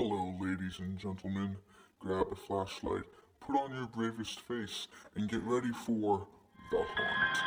Hello, 0.00 0.32
ladies 0.40 0.78
and 0.78 0.96
gentlemen. 0.96 1.56
Grab 1.98 2.28
a 2.30 2.36
flashlight, 2.36 3.02
put 3.40 3.56
on 3.56 3.74
your 3.74 3.88
bravest 3.88 4.38
face, 4.38 4.86
and 5.16 5.28
get 5.28 5.42
ready 5.42 5.72
for 5.72 6.24
the 6.70 6.78
haunt. 6.78 7.38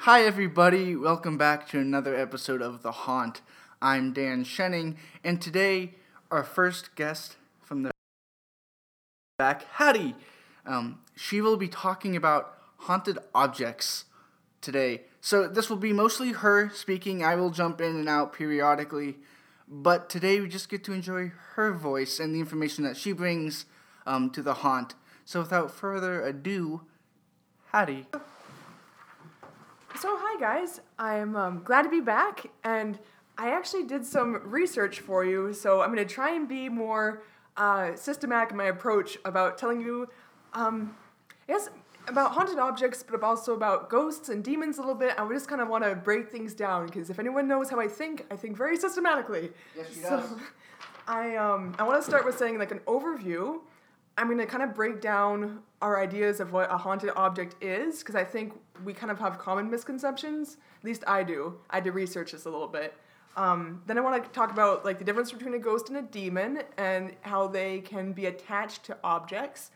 Hi, 0.00 0.24
everybody. 0.24 0.96
Welcome 0.96 1.38
back 1.38 1.68
to 1.68 1.78
another 1.78 2.16
episode 2.16 2.60
of 2.60 2.82
The 2.82 2.90
Haunt. 2.90 3.40
I'm 3.80 4.12
Dan 4.12 4.42
Shenning, 4.42 4.96
and 5.22 5.40
today 5.40 5.94
our 6.28 6.42
first 6.42 6.96
guest 6.96 7.36
from 7.62 7.84
the 7.84 7.92
back, 9.38 9.62
Hattie. 9.74 10.16
Um, 10.66 11.02
she 11.14 11.40
will 11.40 11.56
be 11.56 11.68
talking 11.68 12.16
about 12.16 12.52
haunted 12.78 13.18
objects 13.32 14.06
today. 14.60 15.02
So 15.20 15.46
this 15.46 15.68
will 15.68 15.76
be 15.76 15.92
mostly 15.92 16.32
her 16.32 16.70
speaking. 16.70 17.22
I 17.22 17.34
will 17.34 17.50
jump 17.50 17.80
in 17.80 17.96
and 17.96 18.08
out 18.08 18.32
periodically, 18.32 19.18
but 19.68 20.08
today 20.08 20.40
we 20.40 20.48
just 20.48 20.68
get 20.68 20.82
to 20.84 20.92
enjoy 20.92 21.32
her 21.54 21.72
voice 21.72 22.18
and 22.18 22.34
the 22.34 22.40
information 22.40 22.84
that 22.84 22.96
she 22.96 23.12
brings 23.12 23.66
um, 24.06 24.30
to 24.30 24.42
the 24.42 24.54
haunt. 24.54 24.94
So 25.24 25.40
without 25.40 25.70
further 25.70 26.24
ado, 26.24 26.82
Hattie. 27.72 28.06
So, 30.00 30.16
hi 30.18 30.40
guys. 30.40 30.80
I'm 30.98 31.36
um, 31.36 31.62
glad 31.62 31.82
to 31.82 31.88
be 31.88 32.00
back, 32.00 32.46
and 32.64 32.98
I 33.36 33.50
actually 33.50 33.84
did 33.84 34.04
some 34.04 34.40
research 34.44 35.00
for 35.00 35.24
you. 35.24 35.52
So, 35.52 35.80
I'm 35.82 35.94
going 35.94 36.04
to 36.04 36.14
try 36.14 36.34
and 36.34 36.48
be 36.48 36.68
more 36.68 37.22
uh, 37.56 37.94
systematic 37.94 38.50
in 38.52 38.56
my 38.56 38.64
approach 38.64 39.18
about 39.24 39.58
telling 39.58 39.80
you, 39.80 40.08
um, 40.52 40.96
yes, 41.46 41.68
about 42.10 42.32
haunted 42.32 42.58
objects, 42.58 43.02
but 43.02 43.22
also 43.22 43.54
about 43.54 43.88
ghosts 43.88 44.28
and 44.28 44.44
demons 44.44 44.78
a 44.78 44.80
little 44.80 44.94
bit. 44.94 45.18
I 45.18 45.28
just 45.32 45.48
kind 45.48 45.60
of 45.60 45.68
want 45.68 45.84
to 45.84 45.94
break 45.94 46.30
things 46.30 46.54
down 46.54 46.86
because 46.86 47.10
if 47.10 47.18
anyone 47.18 47.48
knows 47.48 47.70
how 47.70 47.80
I 47.80 47.88
think, 47.88 48.26
I 48.30 48.36
think 48.36 48.56
very 48.56 48.76
systematically. 48.76 49.50
Yes, 49.76 49.86
she 49.94 50.00
so, 50.00 50.10
does. 50.10 50.30
I 51.08 51.36
um, 51.36 51.74
I 51.78 51.82
want 51.82 52.02
to 52.02 52.08
start 52.08 52.24
with 52.24 52.36
saying 52.36 52.58
like 52.58 52.70
an 52.70 52.80
overview. 52.80 53.60
I'm 54.18 54.26
going 54.26 54.38
to 54.38 54.46
kind 54.46 54.62
of 54.62 54.74
break 54.74 55.00
down 55.00 55.60
our 55.80 55.98
ideas 55.98 56.40
of 56.40 56.52
what 56.52 56.70
a 56.70 56.76
haunted 56.76 57.10
object 57.16 57.54
is 57.62 58.00
because 58.00 58.14
I 58.14 58.24
think 58.24 58.52
we 58.84 58.92
kind 58.92 59.10
of 59.10 59.18
have 59.18 59.38
common 59.38 59.70
misconceptions. 59.70 60.58
At 60.78 60.84
least 60.84 61.04
I 61.06 61.22
do. 61.22 61.58
I 61.70 61.76
had 61.76 61.84
to 61.84 61.92
research 61.92 62.32
this 62.32 62.44
a 62.44 62.50
little 62.50 62.68
bit. 62.68 62.94
Um, 63.36 63.82
then 63.86 63.96
I 63.96 64.00
want 64.02 64.22
to 64.22 64.30
talk 64.30 64.50
about 64.50 64.84
like 64.84 64.98
the 64.98 65.04
difference 65.04 65.32
between 65.32 65.54
a 65.54 65.58
ghost 65.58 65.88
and 65.88 65.98
a 65.98 66.02
demon 66.02 66.62
and 66.76 67.14
how 67.22 67.46
they 67.46 67.80
can 67.80 68.12
be 68.12 68.26
attached 68.26 68.84
to 68.84 68.98
objects. 69.02 69.70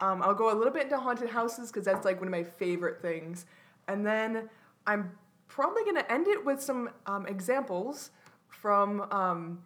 Um, 0.00 0.22
I'll 0.22 0.34
go 0.34 0.52
a 0.52 0.56
little 0.56 0.72
bit 0.72 0.84
into 0.84 0.98
haunted 0.98 1.28
houses 1.30 1.70
because 1.70 1.84
that's 1.84 2.04
like 2.04 2.18
one 2.18 2.28
of 2.28 2.32
my 2.32 2.44
favorite 2.44 3.00
things. 3.02 3.46
And 3.88 4.04
then 4.04 4.48
I'm 4.86 5.12
probably 5.48 5.82
going 5.84 5.96
to 5.96 6.10
end 6.12 6.26
it 6.28 6.44
with 6.44 6.62
some 6.62 6.90
um, 7.06 7.26
examples 7.26 8.10
from 8.48 9.02
um, 9.10 9.62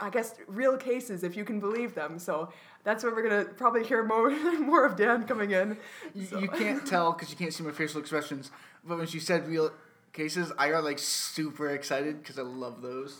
I 0.00 0.10
guess 0.10 0.34
real 0.46 0.76
cases 0.76 1.24
if 1.24 1.36
you 1.36 1.44
can 1.44 1.58
believe 1.60 1.94
them. 1.94 2.18
So 2.18 2.50
that's 2.84 3.02
where 3.02 3.14
we're 3.14 3.28
gonna 3.28 3.44
probably 3.44 3.84
hear 3.84 4.04
more 4.04 4.30
more 4.60 4.84
of 4.84 4.96
Dan 4.96 5.24
coming 5.24 5.50
in. 5.50 5.76
You, 6.14 6.24
So- 6.26 6.38
you 6.38 6.48
can't 6.48 6.86
tell 6.86 7.12
because 7.12 7.30
you 7.30 7.36
can't 7.36 7.52
see 7.52 7.64
my 7.64 7.72
facial 7.72 8.00
expressions. 8.00 8.50
But 8.84 8.98
when 8.98 9.06
she 9.06 9.18
said 9.20 9.48
real 9.48 9.72
cases, 10.12 10.52
I 10.58 10.70
got 10.70 10.84
like 10.84 10.98
super 10.98 11.70
excited 11.70 12.22
because 12.22 12.38
I 12.38 12.42
love 12.42 12.82
those. 12.82 13.18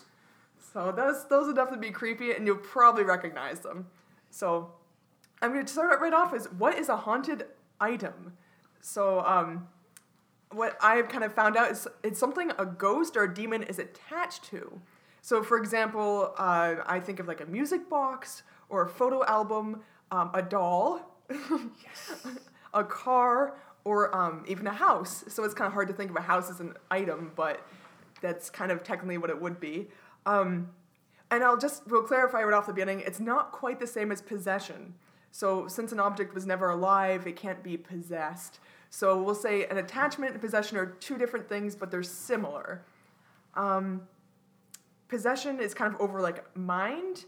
So 0.73 0.93
those 0.93 1.27
those 1.29 1.47
would 1.48 1.57
definitely 1.57 1.89
be 1.89 1.93
creepy, 1.93 2.33
and 2.33 2.47
you'll 2.47 2.57
probably 2.57 3.03
recognize 3.05 3.61
them. 3.61 3.87
So 4.31 4.70
I'm 5.43 5.53
going 5.53 5.67
to 5.67 5.73
start 5.73 6.01
right 6.01 6.12
off 6.12 6.33
is 6.33 6.47
what 6.57 6.79
is 6.79 6.89
a 6.89 6.97
haunted 6.97 7.47
item? 7.81 8.35
So 8.81 9.21
um, 9.21 9.67
what 10.53 10.79
I've 10.81 11.09
kind 11.09 11.25
of 11.25 11.35
found 11.35 11.57
out 11.57 11.73
is 11.73 11.89
it's 12.05 12.19
something 12.19 12.53
a 12.59 12.65
ghost 12.65 13.17
or 13.17 13.25
a 13.25 13.35
demon 13.35 13.65
is 13.65 13.81
attached 13.81 14.45
to. 14.45 14.81
So 15.20 15.43
for 15.43 15.59
example, 15.59 16.33
uh, 16.39 16.77
I 16.87 17.01
think 17.01 17.19
of 17.19 17.27
like 17.27 17.41
a 17.41 17.47
music 17.47 17.91
box 17.91 18.45
or 18.69 18.83
a 18.83 18.89
photo 18.89 19.25
album, 19.25 19.83
um, 20.13 20.31
a 20.33 20.43
doll, 20.43 21.01
a 22.74 22.85
car, 22.85 23.57
or 23.85 24.14
um, 24.17 24.45
even 24.47 24.67
a 24.69 24.73
house. 24.73 25.24
So 25.27 25.42
it's 25.42 25.55
kind 25.55 25.67
of 25.67 25.73
hard 25.73 25.89
to 25.89 25.95
think 25.95 26.11
of 26.11 26.17
a 26.17 26.20
house 26.20 26.51
as 26.51 26.61
an 26.61 26.74
item, 26.91 27.33
but 27.35 27.67
that's 28.20 28.48
kind 28.48 28.70
of 28.70 28.85
technically 28.85 29.19
what 29.19 29.30
it 29.30 29.41
would 29.41 29.59
be. 29.59 29.89
Um, 30.24 30.70
and 31.33 31.42
I'll 31.42 31.57
just 31.57 31.86
we'll 31.89 32.03
clarify 32.03 32.42
right 32.42 32.55
off 32.55 32.67
the 32.67 32.73
beginning. 32.73 33.01
It's 33.01 33.19
not 33.19 33.51
quite 33.51 33.80
the 33.80 33.86
same 33.86 34.13
as 34.13 34.23
possession. 34.23 34.95
So 35.33 35.67
since 35.67 35.93
an 35.93 35.98
object 35.98 36.35
was 36.35 36.47
never 36.47 36.70
alive, 36.70 37.27
it 37.27 37.37
can't 37.37 37.63
be 37.63 37.77
possessed. 37.77 38.61
So 38.91 39.20
we'll 39.20 39.35
say 39.35 39.65
an 39.67 39.79
attachment 39.79 40.33
and 40.33 40.41
possession 40.41 40.77
are 40.77 40.87
two 40.87 41.17
different 41.17 41.48
things, 41.48 41.75
but 41.75 41.91
they're 41.91 42.03
similar. 42.03 42.85
Um, 43.55 44.03
possession 45.09 45.59
is 45.59 45.73
kind 45.73 45.95
of 45.95 46.01
over 46.01 46.21
like 46.21 46.55
mind 46.55 47.25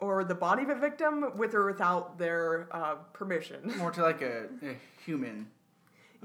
or 0.00 0.24
the 0.24 0.34
body 0.34 0.64
of 0.64 0.68
a 0.70 0.74
victim 0.74 1.36
with 1.36 1.54
or 1.54 1.66
without 1.66 2.18
their 2.18 2.68
uh, 2.72 2.96
permission. 3.12 3.72
More 3.78 3.92
to 3.92 4.02
like 4.02 4.20
a, 4.20 4.46
a 4.62 4.76
human, 5.04 5.46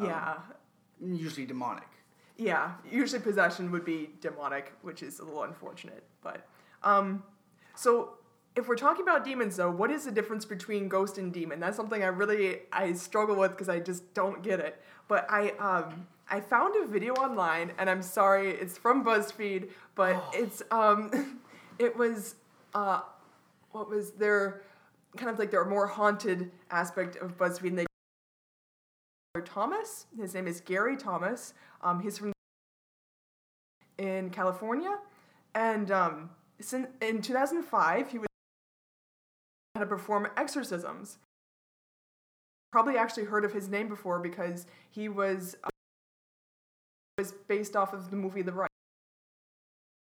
yeah. 0.01 0.37
usually 0.99 1.45
demonic. 1.45 1.87
Yeah, 2.37 2.71
usually 2.91 3.21
possession 3.21 3.71
would 3.71 3.85
be 3.85 4.09
demonic, 4.19 4.73
which 4.81 5.03
is 5.03 5.19
a 5.19 5.23
little 5.23 5.43
unfortunate. 5.43 6.03
But 6.23 6.47
um, 6.81 7.23
so 7.75 8.13
if 8.55 8.67
we're 8.67 8.75
talking 8.75 9.01
about 9.01 9.23
demons, 9.23 9.55
though, 9.55 9.71
what 9.71 9.89
is 9.89 10.05
the 10.05 10.11
difference 10.11 10.45
between 10.45 10.87
ghost 10.87 11.17
and 11.17 11.33
demon? 11.33 11.59
That's 11.59 11.75
something 11.75 12.03
I 12.03 12.07
really 12.07 12.59
I 12.71 12.93
struggle 12.93 13.35
with 13.35 13.51
because 13.51 13.69
I 13.69 13.79
just 13.79 14.13
don't 14.13 14.43
get 14.43 14.59
it. 14.59 14.81
But 15.07 15.25
I 15.29 15.49
um, 15.59 16.07
I 16.29 16.39
found 16.39 16.75
a 16.81 16.87
video 16.87 17.13
online, 17.13 17.71
and 17.77 17.89
I'm 17.89 18.01
sorry, 18.01 18.51
it's 18.51 18.77
from 18.77 19.03
BuzzFeed, 19.03 19.69
but 19.95 20.23
it's 20.33 20.61
um, 20.71 21.41
it 21.79 21.97
was 21.97 22.35
uh, 22.75 23.01
what 23.71 23.89
was 23.89 24.11
their 24.11 24.61
kind 25.17 25.31
of 25.31 25.39
like 25.39 25.49
their 25.49 25.65
more 25.65 25.87
haunted 25.87 26.51
aspect 26.69 27.15
of 27.17 27.37
BuzzFeed, 27.37 27.69
and 27.69 27.79
they 27.79 27.85
Thomas. 29.45 30.05
His 30.15 30.35
name 30.35 30.47
is 30.47 30.61
Gary 30.61 30.95
Thomas. 30.95 31.55
Um, 31.81 32.01
he's 32.01 32.19
from 32.19 32.33
in 33.97 34.29
California, 34.29 34.99
and 35.55 35.89
um, 35.89 36.29
sin 36.59 36.87
in 37.01 37.21
2005 37.21 38.11
he 38.11 38.19
was 38.19 38.27
had 39.75 39.81
to 39.81 39.85
perform 39.87 40.27
exorcisms. 40.37 41.17
Probably 42.71 42.97
actually 42.97 43.25
heard 43.25 43.43
of 43.45 43.53
his 43.53 43.67
name 43.69 43.87
before 43.87 44.19
because 44.19 44.65
he 44.89 45.09
was 45.09 45.55
uh, 45.63 45.69
was 47.17 47.31
based 47.47 47.75
off 47.75 47.93
of 47.93 48.09
the 48.09 48.15
movie 48.15 48.41
The 48.41 48.51
Rite. 48.51 48.69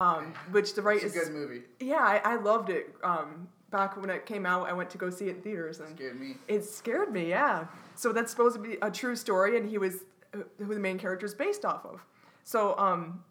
Um, 0.00 0.34
which 0.52 0.74
The 0.74 0.82
Rite 0.82 1.02
It's 1.02 1.14
a 1.16 1.19
good 1.19 1.32
movie. 1.32 1.62
yeah, 1.80 1.98
I, 2.00 2.20
I 2.24 2.36
loved 2.36 2.70
it. 2.70 2.94
Um, 3.02 3.48
back 3.70 3.96
when 4.00 4.10
it 4.10 4.26
came 4.26 4.46
out, 4.46 4.69
I 4.69 4.72
went 4.72 4.91
to 4.91 4.98
go 4.98 5.10
see 5.10 5.26
it 5.26 5.36
in 5.36 5.42
theaters, 5.42 5.80
and 5.80 5.96
Scared 5.96 6.20
me. 6.20 6.36
it 6.46 6.64
scared 6.64 7.12
me. 7.12 7.28
Yeah. 7.28 7.66
So 7.96 8.12
that's 8.12 8.30
supposed 8.30 8.56
to 8.56 8.62
be 8.62 8.76
a 8.82 8.90
true 8.90 9.16
story, 9.16 9.56
and 9.56 9.69
he 9.69 9.78
was 9.78 10.04
uh, 10.34 10.38
who 10.58 10.72
the 10.75 10.80
main 10.80 10.98
character 10.98 11.26
is 11.26 11.34
based 11.34 11.64
off 11.64 11.84
of. 11.84 12.04
So 12.44 12.76
um, 12.78 13.22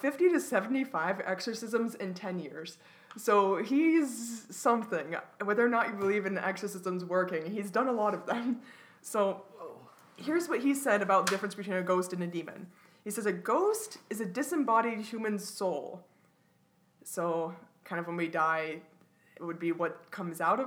fifty 0.00 0.28
to 0.30 0.40
seventy-five 0.40 1.20
exorcisms 1.24 1.94
in 1.96 2.14
ten 2.14 2.38
years. 2.40 2.78
So 3.16 3.56
he's 3.56 4.46
something. 4.50 5.16
Whether 5.42 5.64
or 5.64 5.68
not 5.68 5.88
you 5.88 5.94
believe 5.94 6.26
in 6.26 6.38
exorcisms 6.38 7.04
working, 7.04 7.50
he's 7.50 7.70
done 7.70 7.88
a 7.88 7.92
lot 7.92 8.14
of 8.14 8.26
them. 8.26 8.60
So 9.02 9.42
here's 10.16 10.48
what 10.48 10.60
he 10.60 10.74
said 10.74 11.02
about 11.02 11.26
the 11.26 11.30
difference 11.30 11.54
between 11.54 11.76
a 11.76 11.82
ghost 11.82 12.12
and 12.12 12.22
a 12.22 12.26
demon. 12.26 12.66
He 13.02 13.10
says 13.10 13.26
a 13.26 13.32
ghost 13.32 13.98
is 14.10 14.20
a 14.20 14.26
disembodied 14.26 15.00
human 15.00 15.38
soul. 15.38 16.04
So 17.02 17.54
kind 17.84 17.98
of 17.98 18.06
when 18.06 18.16
we 18.16 18.28
die, 18.28 18.82
it 19.36 19.42
would 19.42 19.58
be 19.58 19.72
what 19.72 20.10
comes 20.10 20.40
out 20.40 20.60
of. 20.60 20.66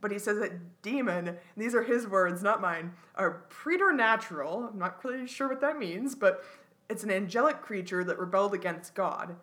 But 0.00 0.10
he 0.10 0.18
says 0.18 0.38
that 0.40 0.82
demon, 0.82 1.38
these 1.56 1.74
are 1.74 1.82
his 1.82 2.06
words, 2.06 2.42
not 2.42 2.60
mine, 2.60 2.92
are 3.14 3.44
preternatural. 3.48 4.70
I'm 4.72 4.78
not 4.78 5.02
really 5.02 5.26
sure 5.26 5.48
what 5.48 5.60
that 5.62 5.78
means, 5.78 6.14
but 6.14 6.44
it's 6.90 7.02
an 7.02 7.10
angelic 7.10 7.62
creature 7.62 8.04
that 8.04 8.18
rebelled 8.18 8.52
against 8.52 8.94
God. 8.94 9.36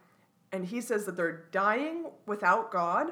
And 0.54 0.66
he 0.66 0.80
says 0.80 1.06
that 1.06 1.18
they're 1.18 1.46
dying 1.52 2.06
without 2.28 2.72
God, 2.72 3.10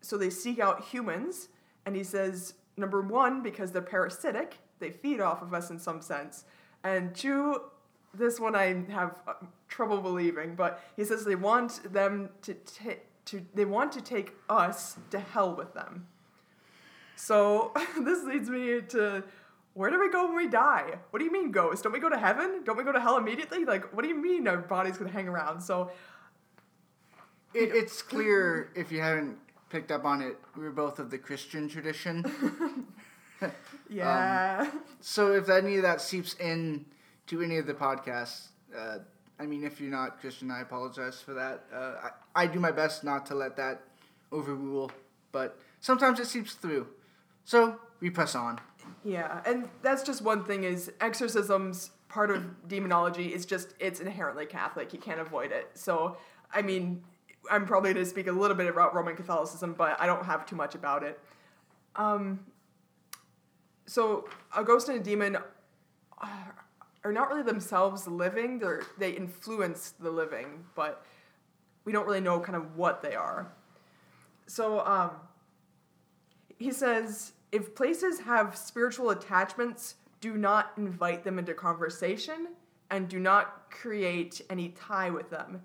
so 0.00 0.16
they 0.16 0.30
seek 0.30 0.60
out 0.60 0.84
humans. 0.84 1.48
And 1.84 1.94
he 1.96 2.04
says, 2.04 2.54
number 2.76 3.02
one, 3.02 3.42
because 3.42 3.72
they're 3.72 3.82
parasitic, 3.82 4.58
they 4.78 4.90
feed 4.90 5.20
off 5.20 5.42
of 5.42 5.52
us 5.52 5.70
in 5.70 5.78
some 5.78 6.00
sense. 6.00 6.44
And 6.84 7.14
two, 7.14 7.60
this 8.14 8.38
one 8.38 8.54
I 8.54 8.84
have 8.90 9.20
uh, 9.26 9.34
trouble 9.68 10.00
believing, 10.00 10.54
but 10.54 10.80
he 10.96 11.04
says 11.04 11.24
they 11.24 11.34
want 11.34 11.92
them 11.92 12.30
to, 12.42 12.54
to 13.24 13.44
they 13.54 13.64
want 13.64 13.92
to 13.92 14.00
take 14.00 14.34
us 14.48 14.96
to 15.10 15.18
hell 15.18 15.54
with 15.54 15.74
them. 15.74 16.06
So 17.16 17.72
this 18.00 18.24
leads 18.24 18.48
me 18.48 18.80
to 18.90 19.24
where 19.74 19.90
do 19.90 20.00
we 20.00 20.08
go 20.10 20.26
when 20.26 20.36
we 20.36 20.48
die? 20.48 20.94
What 21.10 21.18
do 21.18 21.24
you 21.24 21.32
mean 21.32 21.50
ghosts? 21.50 21.82
Don't 21.82 21.92
we 21.92 21.98
go 21.98 22.08
to 22.08 22.16
heaven? 22.16 22.62
Don't 22.64 22.78
we 22.78 22.84
go 22.84 22.92
to 22.92 23.00
hell 23.00 23.18
immediately? 23.18 23.64
Like 23.64 23.92
what 23.94 24.02
do 24.02 24.08
you 24.08 24.14
mean 24.14 24.46
our 24.48 24.58
body's 24.58 24.96
gonna 24.96 25.10
hang 25.10 25.28
around? 25.28 25.60
So 25.60 25.90
It, 27.56 27.70
it's 27.74 28.02
clear 28.02 28.70
if 28.74 28.92
you 28.92 29.00
haven't 29.00 29.38
picked 29.70 29.90
up 29.90 30.04
on 30.04 30.22
it, 30.22 30.38
we're 30.56 30.70
both 30.70 30.98
of 30.98 31.10
the 31.10 31.18
Christian 31.18 31.68
tradition. 31.68 32.86
yeah. 33.90 34.70
So 35.00 35.32
if 35.32 35.48
any 35.48 35.76
of 35.76 35.82
that 35.82 36.00
seeps 36.00 36.34
in 36.34 36.84
to 37.26 37.42
any 37.42 37.58
of 37.58 37.66
the 37.66 37.74
podcasts. 37.74 38.48
Uh, 38.76 38.98
I 39.38 39.46
mean, 39.46 39.64
if 39.64 39.80
you're 39.80 39.90
not 39.90 40.20
Christian, 40.20 40.50
I 40.50 40.60
apologize 40.60 41.20
for 41.20 41.34
that. 41.34 41.64
Uh, 41.72 42.08
I, 42.34 42.44
I 42.44 42.46
do 42.46 42.58
my 42.58 42.70
best 42.70 43.04
not 43.04 43.26
to 43.26 43.34
let 43.34 43.56
that 43.56 43.82
overrule, 44.32 44.90
but 45.32 45.58
sometimes 45.80 46.20
it 46.20 46.26
seeps 46.26 46.54
through. 46.54 46.86
So 47.44 47.78
we 48.00 48.10
press 48.10 48.34
on. 48.34 48.60
Yeah, 49.04 49.40
and 49.44 49.68
that's 49.82 50.02
just 50.02 50.22
one 50.22 50.44
thing 50.44 50.64
is 50.64 50.92
exorcisms 51.00 51.90
part 52.08 52.30
of 52.30 52.68
demonology 52.68 53.34
is 53.34 53.44
just 53.44 53.74
it's 53.78 54.00
inherently 54.00 54.46
Catholic. 54.46 54.92
You 54.92 54.98
can't 54.98 55.20
avoid 55.20 55.52
it. 55.52 55.70
So 55.74 56.16
I 56.52 56.62
mean, 56.62 57.02
I'm 57.50 57.66
probably 57.66 57.92
going 57.92 58.04
to 58.04 58.10
speak 58.10 58.26
a 58.26 58.32
little 58.32 58.56
bit 58.56 58.66
about 58.66 58.94
Roman 58.94 59.16
Catholicism, 59.16 59.74
but 59.76 60.00
I 60.00 60.06
don't 60.06 60.24
have 60.24 60.46
too 60.46 60.56
much 60.56 60.74
about 60.74 61.02
it. 61.02 61.20
Um, 61.94 62.40
so 63.86 64.28
a 64.56 64.64
ghost 64.64 64.88
and 64.88 65.00
a 65.00 65.02
demon 65.02 65.38
are 66.20 67.12
not 67.12 67.28
really 67.28 67.42
themselves 67.42 68.06
living. 68.06 68.58
They're 68.58 68.82
they 68.98 69.12
influence 69.12 69.94
the 70.00 70.10
living, 70.10 70.64
but 70.74 71.04
we 71.84 71.92
don't 71.92 72.06
really 72.06 72.20
know 72.20 72.40
kind 72.40 72.56
of 72.56 72.76
what 72.76 73.02
they 73.02 73.14
are. 73.14 73.52
So 74.46 74.80
um, 74.80 75.12
he 76.58 76.72
says 76.72 77.32
if 77.52 77.74
places 77.74 78.18
have 78.20 78.56
spiritual 78.56 79.10
attachments, 79.10 79.94
do 80.20 80.36
not 80.36 80.72
invite 80.76 81.22
them 81.22 81.38
into 81.38 81.54
conversation 81.54 82.48
and 82.90 83.08
do 83.08 83.18
not 83.20 83.70
create 83.70 84.40
any 84.50 84.70
tie 84.70 85.10
with 85.10 85.30
them. 85.30 85.62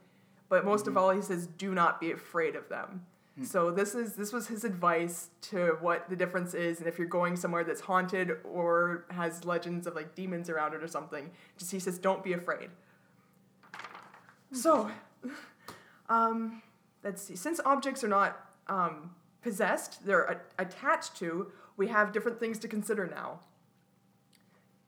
But 0.52 0.66
most 0.66 0.82
mm-hmm. 0.82 0.98
of 0.98 0.98
all, 0.98 1.12
he 1.12 1.22
says, 1.22 1.48
do 1.48 1.74
not 1.74 2.02
be 2.02 2.12
afraid 2.12 2.58
of 2.58 2.68
them. 2.68 3.06
Mm-hmm. 3.36 3.46
So 3.46 3.72
this 3.72 3.96
is 3.96 4.16
this 4.16 4.34
was 4.34 4.48
his 4.48 4.66
advice 4.66 5.30
to 5.44 5.78
what 5.80 6.10
the 6.10 6.16
difference 6.18 6.54
is, 6.54 6.80
and 6.80 6.90
if 6.90 7.00
you're 7.00 7.08
going 7.08 7.38
somewhere 7.38 7.64
that's 7.64 7.80
haunted 7.80 8.34
or 8.44 9.06
has 9.12 9.46
legends 9.46 9.88
of 9.88 9.96
like 9.96 10.14
demons 10.14 10.50
around 10.50 10.74
it 10.74 10.84
or 10.84 10.90
something, 10.90 11.32
just 11.58 11.72
he 11.72 11.80
says, 11.80 11.98
don't 11.98 12.22
be 12.22 12.34
afraid. 12.34 12.70
So, 14.52 14.92
um, 16.10 16.62
let's 17.02 17.22
see. 17.22 17.38
Since 17.38 17.62
objects 17.64 18.04
are 18.04 18.10
not 18.10 18.38
um, 18.68 19.12
possessed, 19.42 20.06
they're 20.06 20.26
a- 20.26 20.62
attached 20.62 21.16
to, 21.20 21.50
we 21.78 21.88
have 21.88 22.12
different 22.12 22.42
things 22.42 22.60
to 22.60 22.68
consider 22.68 23.08
now. 23.08 23.40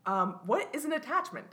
Um, 0.05 0.41
what 0.45 0.67
is 0.75 0.83
an 0.83 0.91
attachment? 0.91 1.47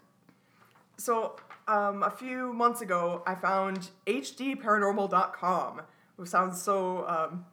So, 1.01 1.37
um, 1.67 2.03
a 2.03 2.11
few 2.11 2.53
months 2.53 2.83
ago, 2.83 3.23
I 3.27 3.35
found 3.35 3.89
hdparanormal.com, 4.07 5.81
which 6.17 6.29
sounds 6.29 6.61
so 6.61 7.09
um, 7.09 7.47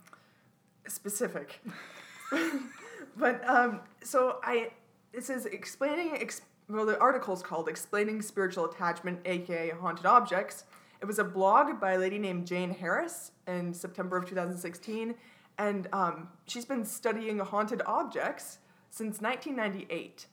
specific. 0.86 1.62
but 3.18 3.48
um, 3.48 3.80
so 4.04 4.40
I, 4.44 4.72
it 5.14 5.24
says 5.24 5.46
explaining, 5.46 6.18
ex- 6.18 6.42
well, 6.68 6.86
the 6.86 7.00
article 7.00 7.34
is 7.34 7.42
called 7.42 7.70
Explaining 7.70 8.22
Spiritual 8.22 8.66
Attachment, 8.66 9.22
aka 9.24 9.70
Haunted 9.70 10.06
Objects. 10.06 10.66
It 11.02 11.06
was 11.06 11.18
a 11.18 11.24
blog 11.24 11.80
by 11.80 11.94
a 11.94 11.98
lady 11.98 12.20
named 12.20 12.46
Jane 12.46 12.72
Harris 12.72 13.32
in 13.48 13.74
September 13.74 14.18
of 14.18 14.28
2016, 14.28 15.16
and 15.58 15.88
um, 15.94 16.28
she's 16.48 16.66
been 16.66 16.84
studying 16.84 17.40
haunted 17.40 17.82
objects 17.86 18.58
since 18.90 19.22
1998. 19.22 20.26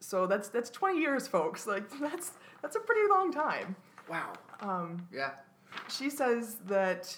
So 0.00 0.26
that's 0.26 0.48
that's 0.48 0.70
20 0.70 1.00
years, 1.00 1.26
folks. 1.26 1.66
Like 1.66 1.84
that's 2.00 2.32
that's 2.66 2.74
a 2.74 2.80
pretty 2.80 3.08
long 3.08 3.32
time. 3.32 3.76
Wow. 4.08 4.32
Um, 4.60 5.06
yeah. 5.12 5.30
She 5.88 6.10
says 6.10 6.56
that 6.66 7.16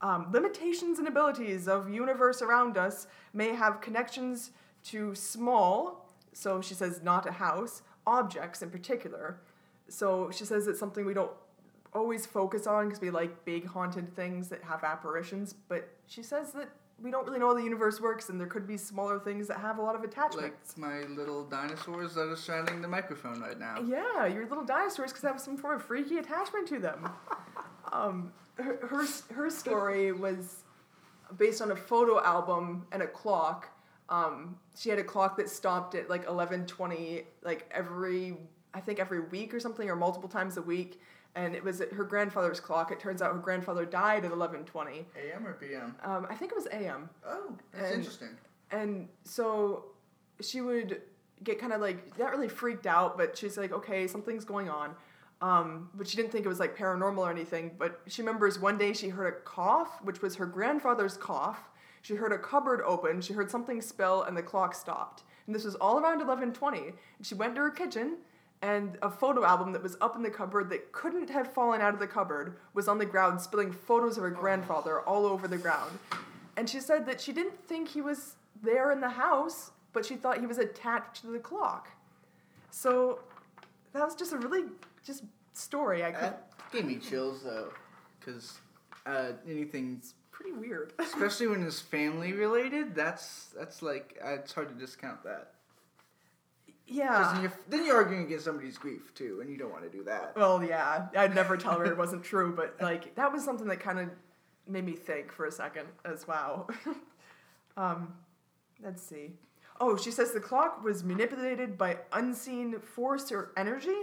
um, 0.00 0.26
limitations 0.32 0.98
and 0.98 1.06
abilities 1.06 1.68
of 1.68 1.88
universe 1.88 2.42
around 2.42 2.76
us 2.76 3.06
may 3.32 3.54
have 3.54 3.80
connections 3.80 4.50
to 4.86 5.14
small. 5.14 6.08
So 6.32 6.60
she 6.60 6.74
says 6.74 7.02
not 7.04 7.24
a 7.24 7.30
house 7.30 7.82
objects 8.04 8.62
in 8.62 8.70
particular. 8.70 9.40
So 9.86 10.32
she 10.32 10.44
says 10.44 10.66
it's 10.66 10.80
something 10.80 11.06
we 11.06 11.14
don't 11.14 11.30
always 11.92 12.26
focus 12.26 12.66
on 12.66 12.88
because 12.88 13.00
we 13.00 13.10
like 13.10 13.44
big 13.44 13.66
haunted 13.66 14.16
things 14.16 14.48
that 14.48 14.64
have 14.64 14.82
apparitions. 14.82 15.52
But 15.52 15.88
she 16.08 16.24
says 16.24 16.50
that 16.52 16.68
we 17.02 17.10
don't 17.10 17.26
really 17.26 17.38
know 17.38 17.48
how 17.48 17.54
the 17.54 17.62
universe 17.62 18.00
works, 18.00 18.28
and 18.28 18.38
there 18.38 18.46
could 18.46 18.66
be 18.66 18.76
smaller 18.76 19.18
things 19.18 19.48
that 19.48 19.58
have 19.58 19.78
a 19.78 19.82
lot 19.82 19.94
of 19.94 20.02
attachments. 20.02 20.76
Like 20.76 20.78
my 20.78 21.14
little 21.14 21.44
dinosaurs 21.44 22.14
that 22.14 22.28
are 22.28 22.36
surrounding 22.36 22.82
the 22.82 22.88
microphone 22.88 23.40
right 23.40 23.58
now. 23.58 23.80
Yeah, 23.86 24.26
your 24.26 24.46
little 24.46 24.64
dinosaurs 24.64 25.12
could 25.12 25.26
have 25.26 25.40
some 25.40 25.56
form 25.56 25.76
of 25.76 25.84
freaky 25.84 26.18
attachment 26.18 26.68
to 26.68 26.78
them. 26.78 27.10
um, 27.92 28.32
her, 28.56 28.78
her 28.86 29.06
her 29.34 29.50
story 29.50 30.12
was 30.12 30.64
based 31.36 31.62
on 31.62 31.70
a 31.70 31.76
photo 31.76 32.22
album 32.22 32.86
and 32.92 33.02
a 33.02 33.06
clock. 33.06 33.70
Um, 34.08 34.56
she 34.76 34.90
had 34.90 34.98
a 34.98 35.04
clock 35.04 35.36
that 35.38 35.48
stopped 35.48 35.94
at 35.94 36.10
like 36.10 36.26
eleven 36.26 36.66
twenty, 36.66 37.24
like 37.42 37.70
every 37.74 38.36
I 38.74 38.80
think 38.80 38.98
every 38.98 39.20
week 39.20 39.54
or 39.54 39.60
something, 39.60 39.88
or 39.88 39.96
multiple 39.96 40.28
times 40.28 40.56
a 40.56 40.62
week 40.62 41.00
and 41.34 41.54
it 41.54 41.62
was 41.62 41.80
at 41.80 41.92
her 41.92 42.04
grandfather's 42.04 42.60
clock. 42.60 42.90
It 42.90 43.00
turns 43.00 43.22
out 43.22 43.32
her 43.32 43.38
grandfather 43.38 43.84
died 43.84 44.24
at 44.24 44.32
eleven 44.32 44.64
twenty. 44.64 45.06
A.M. 45.16 45.46
or 45.46 45.54
P.M. 45.54 45.94
Um, 46.02 46.26
I 46.28 46.34
think 46.34 46.52
it 46.52 46.56
was 46.56 46.66
A.M. 46.66 47.08
Oh, 47.26 47.56
that's 47.72 47.86
and, 47.86 47.98
interesting. 47.98 48.28
And 48.70 49.08
so 49.24 49.86
she 50.40 50.60
would 50.60 51.02
get 51.42 51.58
kind 51.58 51.72
of 51.72 51.80
like 51.80 52.18
not 52.18 52.30
really 52.30 52.48
freaked 52.48 52.86
out, 52.86 53.16
but 53.16 53.36
she's 53.36 53.56
like, 53.56 53.72
okay, 53.72 54.06
something's 54.06 54.44
going 54.44 54.68
on. 54.68 54.94
Um, 55.42 55.88
but 55.94 56.06
she 56.06 56.16
didn't 56.16 56.32
think 56.32 56.44
it 56.44 56.48
was 56.48 56.60
like 56.60 56.76
paranormal 56.76 57.18
or 57.18 57.30
anything. 57.30 57.72
But 57.78 58.00
she 58.06 58.22
remembers 58.22 58.58
one 58.58 58.76
day 58.76 58.92
she 58.92 59.08
heard 59.08 59.32
a 59.32 59.36
cough, 59.40 60.00
which 60.02 60.20
was 60.20 60.36
her 60.36 60.46
grandfather's 60.46 61.16
cough. 61.16 61.70
She 62.02 62.14
heard 62.14 62.32
a 62.32 62.38
cupboard 62.38 62.82
open. 62.84 63.20
She 63.20 63.32
heard 63.32 63.50
something 63.50 63.80
spill, 63.80 64.22
and 64.22 64.36
the 64.36 64.42
clock 64.42 64.74
stopped. 64.74 65.22
And 65.46 65.54
this 65.54 65.64
was 65.64 65.74
all 65.76 65.98
around 65.98 66.20
eleven 66.20 66.52
twenty. 66.52 66.88
And 67.18 67.26
she 67.26 67.34
went 67.34 67.54
to 67.54 67.62
her 67.62 67.70
kitchen 67.70 68.18
and 68.62 68.98
a 69.00 69.10
photo 69.10 69.44
album 69.44 69.72
that 69.72 69.82
was 69.82 69.96
up 70.00 70.16
in 70.16 70.22
the 70.22 70.30
cupboard 70.30 70.68
that 70.70 70.92
couldn't 70.92 71.30
have 71.30 71.52
fallen 71.52 71.80
out 71.80 71.94
of 71.94 72.00
the 72.00 72.06
cupboard 72.06 72.56
was 72.74 72.88
on 72.88 72.98
the 72.98 73.06
ground, 73.06 73.40
spilling 73.40 73.72
photos 73.72 74.16
of 74.16 74.22
her 74.22 74.30
grandfather 74.30 75.00
all 75.00 75.24
over 75.24 75.48
the 75.48 75.56
ground. 75.56 75.98
And 76.56 76.68
she 76.68 76.80
said 76.80 77.06
that 77.06 77.20
she 77.20 77.32
didn't 77.32 77.58
think 77.66 77.88
he 77.88 78.02
was 78.02 78.36
there 78.62 78.92
in 78.92 79.00
the 79.00 79.08
house, 79.08 79.70
but 79.92 80.04
she 80.04 80.16
thought 80.16 80.40
he 80.40 80.46
was 80.46 80.58
attached 80.58 81.22
to 81.22 81.28
the 81.28 81.38
clock. 81.38 81.88
So 82.70 83.20
that 83.94 84.04
was 84.04 84.14
just 84.14 84.32
a 84.32 84.36
really 84.36 84.64
just 85.04 85.24
story. 85.54 86.04
I 86.04 86.12
could... 86.12 86.22
That 86.22 86.52
gave 86.70 86.84
me 86.84 86.96
chills 86.96 87.42
though, 87.42 87.72
because 88.18 88.58
uh, 89.06 89.32
anything's 89.48 90.14
pretty 90.30 90.52
weird, 90.52 90.92
especially 90.98 91.46
when 91.46 91.62
it's 91.62 91.80
family 91.80 92.32
related. 92.32 92.94
That's 92.94 93.54
that's 93.56 93.82
like 93.82 94.18
uh, 94.24 94.34
it's 94.34 94.52
hard 94.52 94.68
to 94.68 94.74
discount 94.74 95.22
that. 95.24 95.54
Yeah. 96.90 97.32
Then 97.32 97.42
you're, 97.42 97.52
then 97.68 97.86
you're 97.86 97.96
arguing 97.96 98.24
against 98.24 98.44
somebody's 98.44 98.76
grief 98.76 99.14
too, 99.14 99.38
and 99.40 99.48
you 99.48 99.56
don't 99.56 99.70
want 99.70 99.84
to 99.84 99.90
do 99.90 100.02
that. 100.04 100.34
Well, 100.36 100.62
yeah, 100.62 101.06
I'd 101.16 101.34
never 101.34 101.56
tell 101.56 101.78
her 101.78 101.84
it 101.84 101.96
wasn't 101.96 102.24
true, 102.24 102.52
but 102.54 102.76
like 102.82 103.14
that 103.14 103.32
was 103.32 103.44
something 103.44 103.68
that 103.68 103.80
kind 103.80 103.98
of 104.00 104.10
made 104.66 104.84
me 104.84 104.92
think 104.92 105.32
for 105.32 105.46
a 105.46 105.52
second 105.52 105.86
as 106.04 106.26
well. 106.26 106.68
um, 107.76 108.14
let's 108.82 109.02
see. 109.02 109.32
Oh, 109.80 109.96
she 109.96 110.10
says 110.10 110.32
the 110.32 110.40
clock 110.40 110.84
was 110.84 111.04
manipulated 111.04 111.78
by 111.78 111.98
unseen 112.12 112.78
force 112.80 113.32
or 113.32 113.52
energy, 113.56 113.96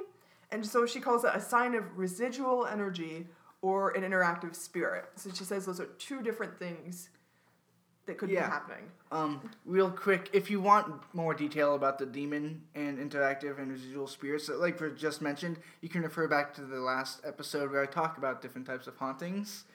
and 0.51 0.65
so 0.65 0.85
she 0.85 0.99
calls 0.99 1.23
it 1.23 1.31
a 1.33 1.41
sign 1.41 1.75
of 1.75 1.83
residual 1.97 2.65
energy 2.65 3.27
or 3.61 3.91
an 3.91 4.03
interactive 4.03 4.55
spirit. 4.55 5.05
So 5.15 5.29
she 5.33 5.43
says 5.43 5.65
those 5.65 5.79
are 5.79 5.89
two 5.97 6.21
different 6.21 6.57
things 6.57 7.09
that 8.07 8.17
could 8.17 8.29
yeah. 8.29 8.45
be 8.45 8.51
happening. 8.51 8.83
Um, 9.11 9.49
real 9.65 9.91
quick, 9.91 10.29
if 10.33 10.49
you 10.49 10.59
want 10.59 11.01
more 11.13 11.33
detail 11.33 11.75
about 11.75 11.99
the 11.99 12.05
demon 12.05 12.63
and 12.73 12.97
interactive 12.97 13.59
and 13.59 13.71
residual 13.71 14.07
spirits, 14.07 14.49
like 14.49 14.81
we 14.81 14.91
just 14.91 15.21
mentioned, 15.21 15.59
you 15.81 15.89
can 15.89 16.01
refer 16.01 16.27
back 16.27 16.53
to 16.55 16.61
the 16.61 16.79
last 16.79 17.21
episode 17.25 17.71
where 17.71 17.83
I 17.83 17.85
talk 17.85 18.17
about 18.17 18.41
different 18.41 18.65
types 18.65 18.87
of 18.87 18.97
hauntings. 18.97 19.65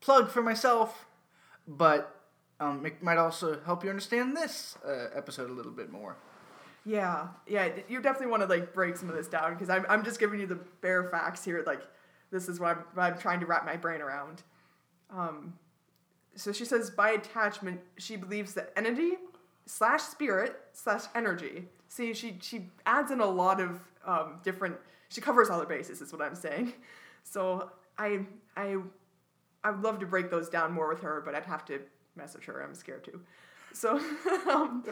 Plug 0.00 0.30
for 0.30 0.42
myself, 0.42 1.06
but 1.66 2.20
um, 2.60 2.84
it 2.84 3.02
might 3.02 3.18
also 3.18 3.60
help 3.64 3.82
you 3.82 3.90
understand 3.90 4.36
this 4.36 4.76
uh, 4.86 5.06
episode 5.14 5.50
a 5.50 5.52
little 5.52 5.72
bit 5.72 5.90
more. 5.90 6.16
Yeah, 6.84 7.28
yeah, 7.46 7.68
you 7.88 8.00
definitely 8.00 8.28
want 8.28 8.42
to 8.42 8.48
like 8.48 8.72
break 8.72 8.96
some 8.96 9.08
of 9.08 9.16
this 9.16 9.28
down 9.28 9.54
because 9.54 9.68
I'm 9.68 9.84
I'm 9.88 10.04
just 10.04 10.18
giving 10.18 10.40
you 10.40 10.46
the 10.46 10.58
bare 10.80 11.04
facts 11.04 11.44
here. 11.44 11.62
Like, 11.66 11.82
this 12.30 12.48
is 12.48 12.58
what 12.60 12.76
I'm, 12.76 12.84
what 12.94 13.02
I'm 13.04 13.18
trying 13.18 13.40
to 13.40 13.46
wrap 13.46 13.66
my 13.66 13.76
brain 13.76 14.00
around. 14.00 14.42
Um, 15.10 15.54
so 16.38 16.52
she 16.52 16.64
says 16.64 16.90
by 16.90 17.10
attachment, 17.10 17.80
she 17.96 18.16
believes 18.16 18.54
that 18.54 18.72
entity 18.76 19.14
slash 19.66 20.02
spirit 20.02 20.56
slash 20.72 21.02
energy. 21.14 21.64
See, 21.88 22.14
she 22.14 22.38
she 22.40 22.70
adds 22.86 23.10
in 23.10 23.20
a 23.20 23.26
lot 23.26 23.60
of 23.60 23.80
um, 24.06 24.40
different. 24.44 24.76
She 25.08 25.20
covers 25.20 25.50
all 25.50 25.58
the 25.58 25.66
bases. 25.66 26.00
Is 26.00 26.12
what 26.12 26.22
I'm 26.22 26.34
saying. 26.34 26.72
So 27.24 27.70
I 27.98 28.20
I 28.56 28.78
I 29.62 29.70
would 29.70 29.82
love 29.82 29.98
to 29.98 30.06
break 30.06 30.30
those 30.30 30.48
down 30.48 30.72
more 30.72 30.88
with 30.88 31.02
her, 31.02 31.20
but 31.22 31.34
I'd 31.34 31.44
have 31.44 31.62
to 31.66 31.80
message 32.16 32.46
her. 32.46 32.62
I'm 32.62 32.74
scared 32.74 33.04
to. 33.04 33.20
So 33.74 34.00
um, 34.50 34.82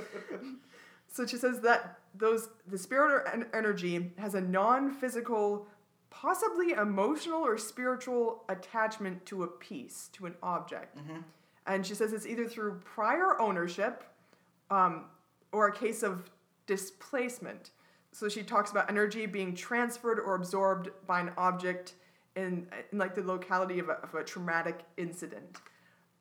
so 1.11 1.25
she 1.25 1.39
says 1.39 1.61
that 1.61 2.01
those 2.15 2.51
the 2.67 2.77
spirit 2.77 3.11
or 3.11 3.29
en- 3.29 3.47
energy 3.55 4.13
has 4.19 4.35
a 4.35 4.41
non-physical 4.43 5.67
possibly 6.11 6.73
emotional 6.73 7.41
or 7.41 7.57
spiritual 7.57 8.45
attachment 8.51 9.25
to 9.27 9.43
a 9.45 9.47
piece, 9.47 10.09
to 10.13 10.27
an 10.27 10.35
object. 10.43 10.99
Mm-hmm. 10.99 11.21
And 11.67 11.87
she 11.87 11.95
says 11.95 12.13
it's 12.13 12.27
either 12.27 12.47
through 12.47 12.81
prior 12.85 13.41
ownership 13.41 14.05
um, 14.71 15.05
or 15.53 15.69
a 15.69 15.73
case 15.73 16.03
of 16.03 16.31
displacement. 16.67 17.71
so 18.13 18.29
she 18.29 18.43
talks 18.43 18.71
about 18.71 18.91
energy 18.91 19.27
being 19.27 19.55
transferred 19.55 20.19
or 20.19 20.35
absorbed 20.35 20.91
by 21.07 21.21
an 21.21 21.31
object 21.37 21.95
in, 22.35 22.67
in 22.93 22.99
like 22.99 23.15
the 23.15 23.23
locality 23.23 23.79
of 23.79 23.89
a, 23.89 23.95
of 24.03 24.15
a 24.15 24.25
traumatic 24.25 24.81
incident. 24.97 25.59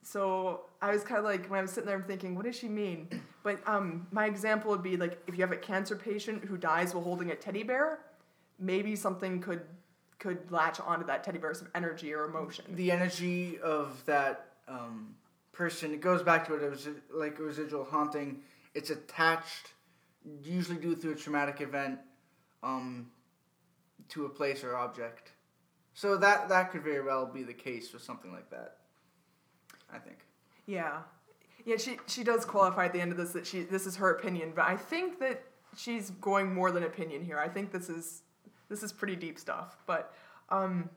So 0.02 0.62
I 0.82 0.92
was 0.92 1.04
kind 1.04 1.18
of 1.18 1.26
like 1.26 1.48
when 1.48 1.60
I 1.60 1.62
was 1.62 1.72
sitting 1.72 1.88
there, 1.88 1.98
I'm 1.98 2.04
thinking, 2.04 2.36
what 2.36 2.46
does 2.46 2.56
she 2.56 2.68
mean? 2.68 3.10
But 3.44 3.60
um, 3.68 4.08
my 4.12 4.26
example 4.26 4.72
would 4.72 4.84
be 4.84 4.98
like 4.98 5.20
if 5.28 5.36
you 5.36 5.42
have 5.42 5.52
a 5.52 5.58
cancer 5.58 5.96
patient 5.96 6.46
who 6.46 6.58
dies 6.58 6.94
while 6.94 7.04
holding 7.04 7.32
a 7.32 7.36
teddy 7.36 7.64
bear, 7.64 8.00
maybe 8.60 8.96
something 8.96 9.42
could 9.42 9.62
could 10.18 10.52
latch 10.52 10.80
onto 10.80 11.06
that 11.06 11.24
teddy 11.24 11.38
bear 11.38 11.54
some 11.54 11.68
energy 11.76 12.14
or 12.14 12.26
emotion. 12.26 12.66
The 12.76 12.92
energy 12.92 13.60
of 13.60 14.02
that 14.06 14.52
um, 14.68 15.14
person. 15.56 15.94
It 15.94 16.02
goes 16.02 16.22
back 16.22 16.46
to 16.48 16.56
it. 16.56 16.64
It 16.64 16.70
was 16.70 16.88
like 17.14 17.40
a 17.40 17.44
residual 17.44 17.84
haunting. 17.84 18.42
It's 18.74 18.90
attached, 18.90 19.74
usually 20.44 20.78
due 20.78 20.96
to 20.96 21.12
a 21.12 21.16
traumatic 21.16 21.62
event, 21.62 22.00
um, 22.62 23.08
to 24.10 24.26
a 24.26 24.30
place 24.30 24.64
or 24.64 24.76
object. 24.76 25.32
So 25.94 26.18
that 26.18 26.50
that 26.50 26.72
could 26.72 26.84
very 26.84 27.02
well 27.02 27.26
be 27.26 27.44
the 27.44 27.54
case 27.54 27.94
with 27.94 28.04
something 28.04 28.32
like 28.32 28.50
that. 28.50 28.78
I 29.94 29.98
think. 29.98 30.18
Yeah, 30.66 31.00
yeah. 31.66 31.78
She 31.78 31.98
she 32.08 32.24
does 32.24 32.44
qualify 32.44 32.86
at 32.86 32.94
the 32.94 33.00
end 33.00 33.12
of 33.12 33.18
this 33.18 33.32
that 33.32 33.48
she 33.48 33.64
this 33.64 33.86
is 33.86 33.96
her 33.96 34.12
opinion, 34.12 34.52
but 34.56 34.66
I 34.66 34.76
think 34.76 35.20
that 35.20 35.44
she's 35.78 36.10
going 36.10 36.54
more 36.54 36.72
than 36.72 36.84
opinion 36.84 37.24
here. 37.24 37.40
I 37.40 37.48
think 37.48 37.72
this 37.72 37.90
is 37.90 38.24
this 38.68 38.84
is 38.84 38.92
pretty 38.92 39.16
deep 39.16 39.40
stuff. 39.40 39.78
But 39.86 40.14
um, 40.50 40.90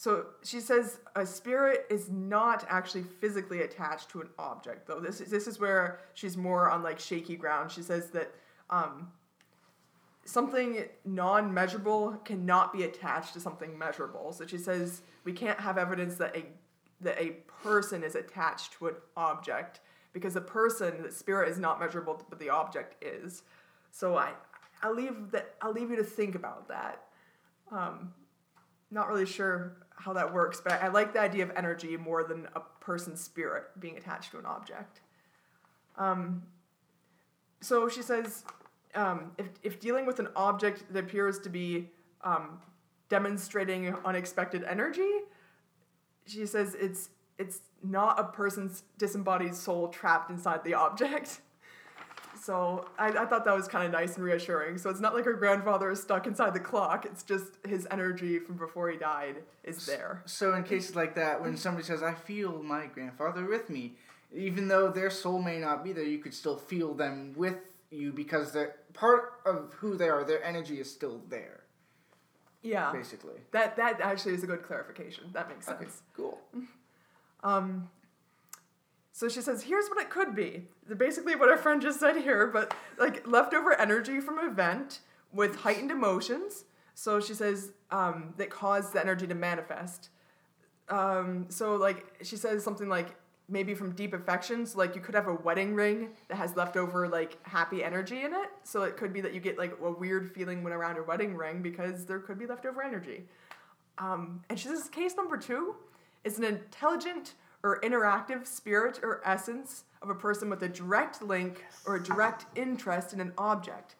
so 0.00 0.28
she 0.42 0.60
says 0.60 1.00
a 1.14 1.26
spirit 1.26 1.84
is 1.90 2.08
not 2.08 2.64
actually 2.70 3.02
physically 3.02 3.60
attached 3.60 4.08
to 4.12 4.22
an 4.22 4.28
object, 4.38 4.86
though. 4.86 4.98
This 4.98 5.20
is 5.20 5.30
this 5.30 5.46
is 5.46 5.60
where 5.60 6.00
she's 6.14 6.38
more 6.38 6.70
on 6.70 6.82
like 6.82 6.98
shaky 6.98 7.36
ground. 7.36 7.70
She 7.70 7.82
says 7.82 8.08
that 8.12 8.32
um, 8.70 9.12
something 10.24 10.86
non-measurable 11.04 12.12
cannot 12.24 12.72
be 12.72 12.84
attached 12.84 13.34
to 13.34 13.40
something 13.40 13.76
measurable. 13.76 14.32
So 14.32 14.46
she 14.46 14.56
says 14.56 15.02
we 15.24 15.34
can't 15.34 15.60
have 15.60 15.76
evidence 15.76 16.14
that 16.14 16.34
a 16.34 16.46
that 17.02 17.20
a 17.20 17.32
person 17.62 18.02
is 18.02 18.14
attached 18.14 18.72
to 18.78 18.86
an 18.86 18.94
object 19.18 19.80
because 20.14 20.32
the 20.32 20.40
person, 20.40 21.02
the 21.02 21.12
spirit, 21.12 21.50
is 21.50 21.58
not 21.58 21.78
measurable, 21.78 22.24
but 22.30 22.38
the 22.38 22.48
object 22.48 23.04
is. 23.04 23.42
So 23.90 24.16
I, 24.16 24.30
I'll 24.82 24.94
leave 24.94 25.30
that. 25.32 25.56
I'll 25.60 25.74
leave 25.74 25.90
you 25.90 25.96
to 25.96 26.04
think 26.04 26.36
about 26.36 26.68
that. 26.68 27.02
Um, 27.70 28.14
not 28.90 29.08
really 29.08 29.26
sure 29.26 29.76
how 30.00 30.12
that 30.14 30.32
works, 30.32 30.60
but 30.60 30.82
I 30.82 30.88
like 30.88 31.12
the 31.12 31.20
idea 31.20 31.44
of 31.44 31.52
energy 31.54 31.96
more 31.96 32.24
than 32.24 32.48
a 32.56 32.60
person's 32.80 33.20
spirit 33.20 33.64
being 33.78 33.96
attached 33.96 34.30
to 34.32 34.38
an 34.38 34.46
object. 34.46 35.00
Um, 35.98 36.42
so 37.60 37.88
she 37.88 38.02
says, 38.02 38.44
um, 38.94 39.32
if, 39.38 39.46
if 39.62 39.80
dealing 39.80 40.06
with 40.06 40.18
an 40.18 40.28
object 40.34 40.84
that 40.92 41.04
appears 41.04 41.38
to 41.40 41.50
be 41.50 41.90
um, 42.24 42.58
demonstrating 43.08 43.94
unexpected 44.04 44.64
energy, 44.64 45.10
she 46.26 46.46
says 46.46 46.74
it's 46.78 47.10
it's 47.38 47.60
not 47.82 48.20
a 48.20 48.24
person's 48.24 48.82
disembodied 48.98 49.54
soul 49.54 49.88
trapped 49.88 50.30
inside 50.30 50.62
the 50.64 50.74
object. 50.86 51.40
So 52.40 52.88
I, 52.98 53.08
I 53.08 53.26
thought 53.26 53.44
that 53.44 53.54
was 53.54 53.68
kind 53.68 53.84
of 53.86 53.92
nice 53.92 54.16
and 54.16 54.24
reassuring. 54.24 54.78
So 54.78 54.88
it's 54.88 55.00
not 55.00 55.14
like 55.14 55.24
her 55.24 55.34
grandfather 55.34 55.90
is 55.90 56.00
stuck 56.00 56.26
inside 56.26 56.54
the 56.54 56.60
clock. 56.60 57.04
It's 57.04 57.22
just 57.22 57.58
his 57.66 57.86
energy 57.90 58.38
from 58.38 58.56
before 58.56 58.90
he 58.90 58.96
died 58.96 59.36
is 59.64 59.84
there. 59.86 60.22
So 60.24 60.54
in 60.54 60.64
cases 60.64 60.96
like 60.96 61.14
that, 61.16 61.40
when 61.42 61.56
somebody 61.56 61.84
says, 61.86 62.02
"I 62.02 62.14
feel 62.14 62.62
my 62.62 62.86
grandfather 62.86 63.44
with 63.44 63.68
me," 63.68 63.96
even 64.32 64.68
though 64.68 64.88
their 64.88 65.10
soul 65.10 65.42
may 65.42 65.58
not 65.58 65.84
be 65.84 65.92
there, 65.92 66.04
you 66.04 66.18
could 66.18 66.34
still 66.34 66.56
feel 66.56 66.94
them 66.94 67.34
with 67.36 67.58
you 67.90 68.12
because 68.12 68.52
they're 68.52 68.76
part 68.94 69.34
of 69.44 69.74
who 69.74 69.96
they 69.96 70.08
are. 70.08 70.24
Their 70.24 70.42
energy 70.42 70.80
is 70.80 70.90
still 70.90 71.20
there, 71.28 71.64
Yeah. 72.62 72.92
basically. 72.92 73.40
That 73.50 73.76
that 73.76 74.00
actually 74.00 74.34
is 74.34 74.44
a 74.44 74.46
good 74.46 74.62
clarification. 74.62 75.30
That 75.32 75.48
makes 75.48 75.66
sense. 75.66 75.80
Okay, 75.82 75.90
cool. 76.16 76.40
Um, 77.42 77.90
so 79.20 79.28
she 79.28 79.42
says, 79.42 79.64
here's 79.64 79.86
what 79.90 79.98
it 79.98 80.08
could 80.08 80.34
be. 80.34 80.62
Basically, 80.96 81.36
what 81.36 81.50
our 81.50 81.58
friend 81.58 81.82
just 81.82 82.00
said 82.00 82.16
here, 82.16 82.46
but 82.46 82.72
like 82.98 83.26
leftover 83.26 83.78
energy 83.78 84.18
from 84.18 84.38
an 84.38 84.46
event 84.46 85.00
with 85.30 85.56
heightened 85.56 85.90
emotions. 85.90 86.64
So 86.94 87.20
she 87.20 87.34
says 87.34 87.72
um, 87.90 88.32
that 88.38 88.48
caused 88.48 88.94
the 88.94 89.00
energy 89.02 89.26
to 89.26 89.34
manifest. 89.34 90.08
Um, 90.88 91.44
so 91.50 91.76
like 91.76 92.06
she 92.22 92.36
says 92.36 92.64
something 92.64 92.88
like 92.88 93.14
maybe 93.46 93.74
from 93.74 93.90
deep 93.90 94.14
affections, 94.14 94.74
like 94.74 94.94
you 94.94 95.02
could 95.02 95.14
have 95.14 95.28
a 95.28 95.34
wedding 95.34 95.74
ring 95.74 96.12
that 96.28 96.36
has 96.36 96.56
leftover 96.56 97.06
like 97.06 97.36
happy 97.46 97.84
energy 97.84 98.22
in 98.22 98.32
it. 98.32 98.48
So 98.64 98.84
it 98.84 98.96
could 98.96 99.12
be 99.12 99.20
that 99.20 99.34
you 99.34 99.40
get 99.40 99.58
like 99.58 99.76
a 99.82 99.90
weird 99.90 100.34
feeling 100.34 100.64
when 100.64 100.72
around 100.72 100.94
your 100.94 101.04
wedding 101.04 101.36
ring 101.36 101.60
because 101.60 102.06
there 102.06 102.20
could 102.20 102.38
be 102.38 102.46
leftover 102.46 102.82
energy. 102.82 103.24
Um, 103.98 104.40
and 104.48 104.58
she 104.58 104.68
says 104.68 104.88
case 104.88 105.14
number 105.14 105.36
two 105.36 105.74
is 106.24 106.38
an 106.38 106.44
intelligent 106.44 107.34
or 107.62 107.80
interactive 107.80 108.46
spirit 108.46 109.00
or 109.02 109.20
essence 109.24 109.84
of 110.02 110.08
a 110.08 110.14
person 110.14 110.48
with 110.48 110.62
a 110.62 110.68
direct 110.68 111.22
link 111.22 111.64
or 111.86 111.96
a 111.96 112.02
direct 112.02 112.46
interest 112.56 113.12
in 113.12 113.20
an 113.20 113.32
object. 113.36 113.96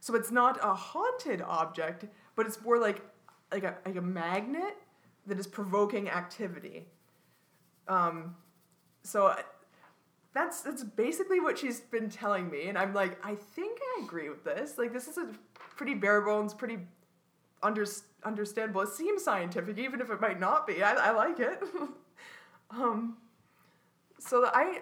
So 0.00 0.14
it's 0.14 0.30
not 0.30 0.58
a 0.62 0.74
haunted 0.74 1.42
object, 1.42 2.06
but 2.36 2.46
it's 2.46 2.60
more 2.62 2.78
like 2.78 3.02
like 3.50 3.64
a 3.64 3.76
like 3.86 3.96
a 3.96 4.02
magnet 4.02 4.76
that 5.26 5.38
is 5.38 5.46
provoking 5.46 6.08
activity. 6.10 6.86
Um, 7.88 8.36
so 9.02 9.34
that's 10.34 10.62
that's 10.62 10.84
basically 10.84 11.40
what 11.40 11.58
she's 11.58 11.80
been 11.80 12.10
telling 12.10 12.50
me, 12.50 12.68
and 12.68 12.76
I'm 12.76 12.92
like, 12.92 13.18
I 13.24 13.34
think 13.34 13.78
I 13.96 14.04
agree 14.04 14.28
with 14.28 14.44
this. 14.44 14.78
Like 14.78 14.92
this 14.92 15.08
is 15.08 15.16
a 15.16 15.28
pretty 15.76 15.94
bare 15.94 16.20
bones, 16.20 16.52
pretty 16.52 16.78
under, 17.62 17.86
understandable. 18.24 18.82
It 18.82 18.90
seems 18.90 19.24
scientific, 19.24 19.78
even 19.78 20.00
if 20.00 20.10
it 20.10 20.20
might 20.20 20.38
not 20.38 20.66
be. 20.66 20.82
I, 20.82 20.92
I 20.92 21.10
like 21.12 21.40
it. 21.40 21.62
um, 22.76 23.16
so 24.18 24.44
I, 24.46 24.80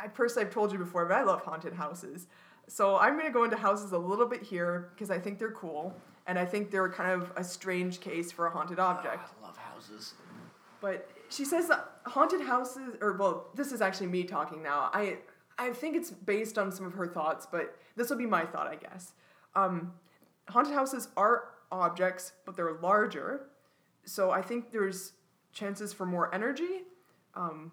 I 0.00 0.08
personally 0.08 0.44
have 0.44 0.54
told 0.54 0.72
you 0.72 0.78
before, 0.78 1.06
but 1.06 1.16
I 1.16 1.22
love 1.22 1.42
haunted 1.42 1.74
houses. 1.74 2.26
So 2.68 2.96
I'm 2.96 3.16
gonna 3.16 3.32
go 3.32 3.44
into 3.44 3.56
houses 3.56 3.92
a 3.92 3.98
little 3.98 4.26
bit 4.26 4.42
here 4.42 4.90
because 4.94 5.10
I 5.10 5.18
think 5.18 5.38
they're 5.38 5.52
cool, 5.52 5.94
and 6.26 6.38
I 6.38 6.44
think 6.44 6.70
they're 6.70 6.88
kind 6.90 7.10
of 7.10 7.32
a 7.36 7.42
strange 7.44 8.00
case 8.00 8.30
for 8.30 8.46
a 8.46 8.50
haunted 8.50 8.78
object. 8.78 9.30
I 9.40 9.46
love 9.46 9.56
houses. 9.56 10.14
But 10.80 11.08
she 11.28 11.44
says 11.44 11.70
haunted 12.04 12.42
houses, 12.42 12.94
or 13.00 13.16
well, 13.16 13.48
this 13.54 13.72
is 13.72 13.80
actually 13.80 14.08
me 14.08 14.24
talking 14.24 14.62
now. 14.62 14.90
I 14.92 15.18
I 15.58 15.70
think 15.70 15.96
it's 15.96 16.10
based 16.10 16.56
on 16.58 16.70
some 16.70 16.86
of 16.86 16.92
her 16.94 17.06
thoughts, 17.06 17.46
but 17.50 17.76
this 17.96 18.10
will 18.10 18.16
be 18.16 18.26
my 18.26 18.44
thought, 18.44 18.68
I 18.68 18.76
guess. 18.76 19.12
Um, 19.56 19.92
haunted 20.48 20.74
houses 20.74 21.08
are 21.16 21.48
objects, 21.72 22.32
but 22.46 22.56
they're 22.56 22.78
larger, 22.80 23.48
so 24.04 24.30
I 24.30 24.40
think 24.40 24.70
there's 24.70 25.12
chances 25.52 25.92
for 25.92 26.06
more 26.06 26.32
energy, 26.34 26.82
um, 27.34 27.72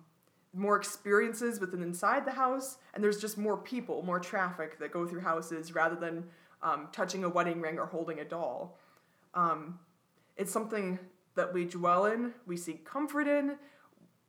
more 0.53 0.77
experiences 0.77 1.59
within 1.59 1.81
inside 1.81 2.25
the 2.25 2.31
house, 2.31 2.77
and 2.93 3.03
there's 3.03 3.19
just 3.19 3.38
more 3.38 3.57
people, 3.57 4.01
more 4.03 4.19
traffic 4.19 4.79
that 4.79 4.91
go 4.91 5.05
through 5.05 5.21
houses 5.21 5.74
rather 5.74 5.95
than 5.95 6.24
um, 6.63 6.88
touching 6.91 7.24
a 7.24 7.29
wedding 7.29 7.62
ring 7.62 7.77
or 7.77 7.85
holding 7.85 8.19
a 8.19 8.25
doll. 8.25 8.77
Um, 9.33 9.79
it's 10.38 10.51
something 10.51 10.97
that 11.35 11.53
we 11.53 11.65
dwell 11.65 12.05
in, 12.05 12.33
we 12.47 12.57
seek 12.57 12.85
comfort 12.85 13.27
in. 13.27 13.57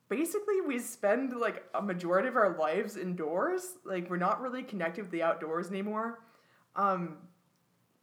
Basically, 0.09 0.61
we 0.61 0.79
spend 0.79 1.33
like 1.37 1.65
a 1.75 1.83
majority 1.83 2.29
of 2.29 2.37
our 2.37 2.57
lives 2.57 2.97
indoors. 2.97 3.75
Like 3.85 4.11
we're 4.11 4.19
not 4.19 4.41
really 4.41 4.63
connected 4.63 5.03
with 5.03 5.11
the 5.11 5.23
outdoors 5.23 5.69
anymore. 5.69 6.21
Um, 6.77 7.17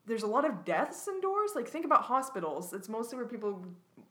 there's 0.06 0.24
a 0.24 0.28
lot 0.28 0.46
of 0.46 0.66
deaths 0.66 1.08
indoors. 1.08 1.52
Like 1.56 1.68
think 1.68 1.86
about 1.86 2.02
hospitals. 2.04 2.74
It's 2.74 2.90
mostly 2.90 3.18
where 3.18 3.26
people 3.28 3.64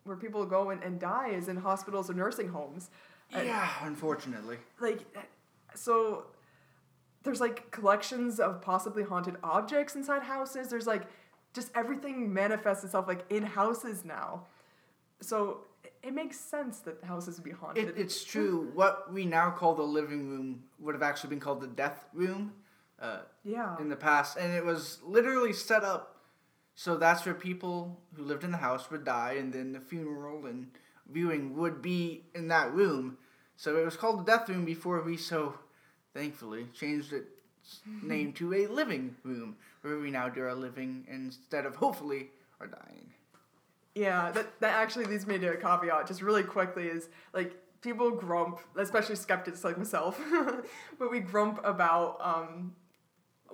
where 0.04 0.16
people 0.16 0.44
go 0.46 0.70
and, 0.70 0.82
and 0.82 0.98
die 0.98 1.28
is 1.30 1.48
in 1.48 1.56
hospitals 1.56 2.10
or 2.10 2.14
nursing 2.14 2.48
homes. 2.48 2.90
Uh, 3.34 3.40
Yeah, 3.42 3.68
unfortunately. 3.82 4.58
like 4.80 5.00
so 5.74 6.26
there's 7.22 7.40
like 7.40 7.70
collections 7.70 8.40
of 8.40 8.60
possibly 8.60 9.02
haunted 9.04 9.36
objects 9.42 9.94
inside 9.94 10.22
houses 10.22 10.68
there's 10.68 10.86
like 10.86 11.04
just 11.54 11.70
everything 11.74 12.32
manifests 12.34 12.84
itself 12.84 13.06
like 13.08 13.24
in 13.30 13.42
houses 13.44 14.04
now 14.04 14.44
so 15.20 15.60
it, 15.84 15.92
it 16.02 16.12
makes 16.14 16.38
sense 16.38 16.80
that 16.80 17.02
houses 17.04 17.36
would 17.36 17.44
be 17.44 17.52
haunted 17.52 17.88
It, 17.90 17.94
it's 17.96 18.22
true. 18.24 18.70
What 18.74 19.12
we 19.12 19.24
now 19.24 19.50
call 19.50 19.74
the 19.74 19.82
living 19.84 20.28
room 20.28 20.64
would 20.80 20.94
have 20.94 21.02
actually 21.02 21.30
been 21.30 21.40
called 21.40 21.60
the 21.62 21.68
death 21.68 22.04
room 22.12 22.52
uh, 23.02 23.18
yeah 23.44 23.76
in 23.78 23.88
the 23.88 23.96
past, 23.96 24.36
and 24.36 24.54
it 24.54 24.64
was 24.64 24.98
literally 25.04 25.52
set 25.52 25.84
up 25.84 26.12
so 26.74 26.96
that's 26.96 27.24
where 27.24 27.34
people 27.34 28.00
who 28.14 28.22
lived 28.24 28.44
in 28.44 28.50
the 28.50 28.58
house 28.58 28.90
would 28.90 29.04
die, 29.04 29.36
and 29.38 29.52
then 29.52 29.72
the 29.72 29.80
funeral 29.80 30.46
and 30.46 30.68
viewing 31.08 31.56
would 31.56 31.82
be 31.82 32.24
in 32.34 32.48
that 32.48 32.72
room. 32.72 33.18
So 33.56 33.76
it 33.76 33.84
was 33.84 33.96
called 33.96 34.20
the 34.20 34.32
death 34.32 34.48
room 34.48 34.64
before 34.64 35.02
we 35.02 35.16
so 35.16 35.54
thankfully 36.14 36.66
changed 36.74 37.12
its 37.12 37.80
name 38.02 38.32
to 38.34 38.54
a 38.54 38.66
living 38.66 39.16
room, 39.22 39.56
where 39.82 39.98
we 39.98 40.10
now 40.10 40.28
do 40.28 40.42
our 40.42 40.54
living 40.54 41.06
instead 41.08 41.66
of 41.66 41.76
hopefully 41.76 42.30
our 42.60 42.66
dying. 42.66 43.12
Yeah, 43.94 44.30
that, 44.32 44.58
that 44.60 44.74
actually 44.74 45.04
leads 45.04 45.26
me 45.26 45.38
to 45.38 45.48
a 45.48 45.56
caveat 45.56 46.06
just 46.06 46.22
really 46.22 46.42
quickly 46.42 46.86
is 46.86 47.10
like 47.34 47.54
people 47.82 48.10
grump, 48.10 48.58
especially 48.76 49.16
skeptics 49.16 49.64
like 49.64 49.76
myself, 49.76 50.18
but 50.98 51.10
we 51.10 51.20
grump 51.20 51.60
about 51.62 52.16
um, 52.22 52.74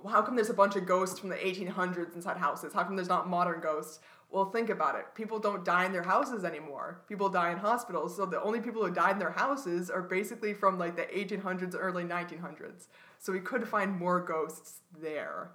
how 0.07 0.21
come 0.21 0.35
there's 0.35 0.49
a 0.49 0.53
bunch 0.53 0.75
of 0.75 0.85
ghosts 0.85 1.19
from 1.19 1.29
the 1.29 1.35
1800s 1.35 2.15
inside 2.15 2.37
houses? 2.37 2.73
How 2.73 2.83
come 2.83 2.95
there's 2.95 3.09
not 3.09 3.27
modern 3.27 3.59
ghosts? 3.59 3.99
Well, 4.31 4.51
think 4.51 4.69
about 4.69 4.95
it. 4.95 5.05
People 5.15 5.39
don't 5.39 5.65
die 5.65 5.85
in 5.85 5.91
their 5.91 6.03
houses 6.03 6.43
anymore. 6.43 7.01
People 7.09 7.29
die 7.29 7.51
in 7.51 7.57
hospitals. 7.57 8.15
So 8.15 8.25
the 8.25 8.41
only 8.41 8.61
people 8.61 8.85
who 8.85 8.91
died 8.91 9.13
in 9.13 9.19
their 9.19 9.31
houses 9.31 9.89
are 9.89 10.03
basically 10.03 10.53
from 10.53 10.77
like 10.77 10.95
the 10.95 11.03
1800s, 11.03 11.75
early 11.77 12.03
1900s. 12.03 12.87
So 13.17 13.33
we 13.33 13.39
could 13.39 13.67
find 13.67 13.97
more 13.97 14.19
ghosts 14.19 14.81
there. 15.01 15.51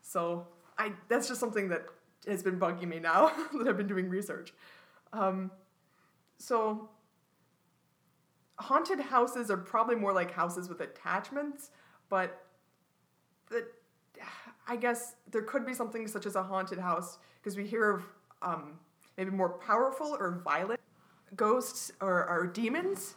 So 0.00 0.48
I 0.78 0.92
that's 1.08 1.28
just 1.28 1.38
something 1.38 1.68
that 1.68 1.84
has 2.26 2.42
been 2.42 2.58
bugging 2.58 2.88
me 2.88 2.98
now 2.98 3.32
that 3.58 3.68
I've 3.68 3.76
been 3.76 3.86
doing 3.86 4.08
research. 4.08 4.52
Um, 5.12 5.52
so 6.38 6.90
haunted 8.56 9.00
houses 9.00 9.50
are 9.50 9.56
probably 9.56 9.96
more 9.96 10.12
like 10.12 10.32
houses 10.32 10.68
with 10.68 10.80
attachments, 10.80 11.70
but 12.08 12.46
the, 13.52 13.66
I 14.66 14.76
guess 14.76 15.14
there 15.30 15.42
could 15.42 15.64
be 15.66 15.74
something 15.74 16.06
such 16.08 16.26
as 16.26 16.34
a 16.34 16.42
haunted 16.42 16.78
house 16.78 17.18
because 17.40 17.56
we 17.56 17.66
hear 17.66 17.90
of 17.90 18.04
um, 18.42 18.78
maybe 19.16 19.30
more 19.30 19.50
powerful 19.50 20.16
or 20.18 20.40
violent 20.44 20.80
ghosts 21.36 21.92
or, 22.00 22.28
or 22.28 22.46
demons 22.46 23.14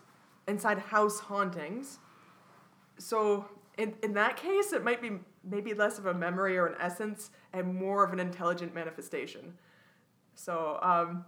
inside 0.47 0.77
house 0.77 1.19
hauntings. 1.19 1.99
So 2.97 3.45
in, 3.77 3.95
in 4.03 4.13
that 4.13 4.37
case, 4.37 4.73
it 4.73 4.83
might 4.83 5.01
be 5.01 5.11
maybe 5.43 5.73
less 5.73 5.97
of 5.99 6.05
a 6.05 6.13
memory 6.13 6.57
or 6.57 6.67
an 6.67 6.75
essence 6.79 7.31
and 7.53 7.75
more 7.75 8.03
of 8.03 8.13
an 8.13 8.19
intelligent 8.19 8.73
manifestation. 8.73 9.53
So 10.35 10.79
um, 10.81 11.25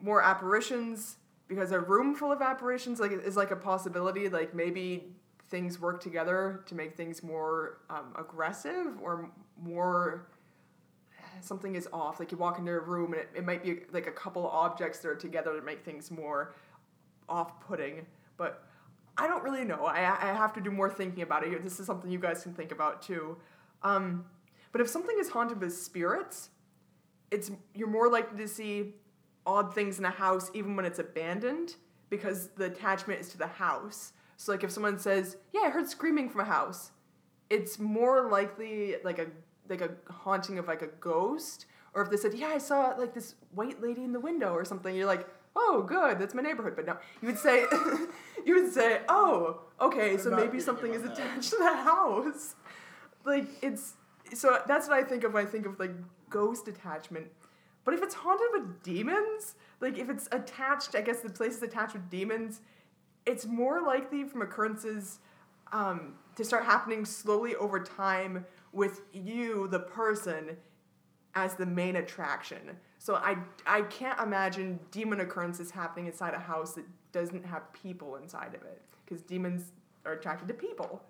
more 0.00 0.22
apparitions 0.22 1.16
because 1.48 1.72
a 1.72 1.80
room 1.80 2.14
full 2.14 2.32
of 2.32 2.42
apparitions 2.42 3.00
like 3.00 3.12
is 3.12 3.36
like 3.36 3.50
a 3.50 3.56
possibility. 3.56 4.28
Like 4.28 4.54
maybe 4.54 5.16
things 5.48 5.80
work 5.80 6.02
together 6.02 6.62
to 6.66 6.74
make 6.74 6.96
things 6.96 7.22
more 7.22 7.78
um, 7.90 8.14
aggressive 8.18 8.98
or 9.00 9.30
more 9.62 10.26
something 11.40 11.74
is 11.74 11.88
off. 11.92 12.18
Like 12.18 12.32
you 12.32 12.38
walk 12.38 12.58
into 12.58 12.72
a 12.72 12.80
room 12.80 13.12
and 13.12 13.22
it, 13.22 13.28
it 13.36 13.44
might 13.44 13.62
be 13.62 13.80
like 13.92 14.06
a 14.06 14.12
couple 14.12 14.46
objects 14.46 15.00
that 15.00 15.08
are 15.08 15.14
together 15.14 15.54
to 15.54 15.62
make 15.62 15.84
things 15.84 16.10
more 16.10 16.54
off-putting 17.28 18.06
but 18.36 18.68
i 19.18 19.26
don't 19.26 19.42
really 19.42 19.64
know. 19.64 19.84
I, 19.84 19.98
I 19.98 20.32
have 20.32 20.52
to 20.52 20.60
do 20.60 20.70
more 20.70 20.88
thinking 20.88 21.22
about 21.22 21.44
it. 21.44 21.64
This 21.64 21.80
is 21.80 21.86
something 21.86 22.10
you 22.10 22.20
guys 22.20 22.42
can 22.42 22.54
think 22.54 22.70
about 22.70 23.02
too. 23.02 23.36
Um, 23.82 24.26
but 24.70 24.80
if 24.80 24.88
something 24.88 25.16
is 25.18 25.28
haunted 25.28 25.60
with 25.60 25.76
spirits 25.76 26.50
it's 27.30 27.50
you're 27.74 27.88
more 27.88 28.08
likely 28.08 28.38
to 28.38 28.48
see 28.48 28.94
odd 29.46 29.74
things 29.74 29.98
in 29.98 30.04
a 30.04 30.10
house 30.10 30.50
even 30.54 30.76
when 30.76 30.84
it's 30.84 30.98
abandoned 30.98 31.76
because 32.10 32.48
the 32.56 32.66
attachment 32.66 33.20
is 33.20 33.28
to 33.30 33.38
the 33.38 33.46
house 33.46 34.12
so 34.36 34.52
like 34.52 34.64
if 34.64 34.70
someone 34.70 34.98
says, 34.98 35.36
"Yeah, 35.52 35.62
I 35.62 35.70
heard 35.70 35.88
screaming 35.88 36.28
from 36.28 36.40
a 36.42 36.44
house," 36.44 36.92
it's 37.50 37.78
more 37.78 38.30
likely 38.30 38.96
like 39.04 39.18
a 39.18 39.26
like 39.68 39.80
a 39.80 39.90
haunting 40.12 40.58
of 40.58 40.66
like 40.66 40.82
a 40.82 40.88
ghost, 41.00 41.66
or 41.94 42.02
if 42.02 42.10
they 42.10 42.16
said, 42.16 42.34
"Yeah, 42.34 42.48
I 42.48 42.58
saw 42.58 42.94
like 42.98 43.14
this 43.14 43.34
white 43.54 43.80
lady 43.82 44.04
in 44.04 44.12
the 44.12 44.20
window" 44.20 44.52
or 44.52 44.64
something, 44.64 44.94
you're 44.94 45.06
like, 45.06 45.26
"Oh, 45.54 45.82
good, 45.82 46.18
that's 46.18 46.34
my 46.34 46.42
neighborhood." 46.42 46.76
But 46.76 46.86
no, 46.86 46.98
you 47.22 47.28
would 47.28 47.38
say, 47.38 47.64
you 48.46 48.54
would 48.62 48.72
say, 48.72 49.00
"Oh, 49.08 49.62
okay, 49.80 50.16
so 50.16 50.30
maybe 50.30 50.60
something 50.60 50.92
is 50.94 51.02
that. 51.02 51.12
attached 51.12 51.50
to 51.50 51.56
the 51.58 51.76
house." 51.76 52.54
Like 53.24 53.48
it's 53.62 53.94
so 54.34 54.62
that's 54.66 54.88
what 54.88 54.98
I 54.98 55.02
think 55.02 55.24
of 55.24 55.32
when 55.34 55.46
I 55.46 55.48
think 55.48 55.66
of 55.66 55.78
like 55.80 55.92
ghost 56.30 56.68
attachment. 56.68 57.26
But 57.84 57.94
if 57.94 58.02
it's 58.02 58.14
haunted 58.14 58.48
with 58.52 58.82
demons, 58.82 59.54
like 59.80 59.96
if 59.96 60.10
it's 60.10 60.28
attached, 60.32 60.94
I 60.94 61.00
guess 61.00 61.20
the 61.20 61.30
place 61.30 61.56
is 61.56 61.62
attached 61.62 61.92
with 61.92 62.10
demons, 62.10 62.60
it's 63.26 63.44
more 63.44 63.82
likely 63.82 64.24
from 64.24 64.42
occurrences 64.42 65.18
um, 65.72 66.14
to 66.36 66.44
start 66.44 66.64
happening 66.64 67.04
slowly 67.04 67.56
over 67.56 67.80
time 67.80 68.46
with 68.72 69.02
you, 69.12 69.68
the 69.68 69.80
person, 69.80 70.56
as 71.34 71.54
the 71.54 71.66
main 71.66 71.96
attraction. 71.96 72.76
So 72.98 73.16
I, 73.16 73.36
I 73.66 73.82
can't 73.82 74.18
imagine 74.20 74.78
demon 74.90 75.20
occurrences 75.20 75.70
happening 75.70 76.06
inside 76.06 76.34
a 76.34 76.38
house 76.38 76.74
that 76.74 76.84
doesn't 77.12 77.44
have 77.44 77.72
people 77.72 78.16
inside 78.16 78.54
of 78.54 78.62
it. 78.62 78.80
Because 79.04 79.22
demons 79.22 79.72
are 80.04 80.12
attracted 80.12 80.48
to 80.48 80.54
people, 80.54 81.02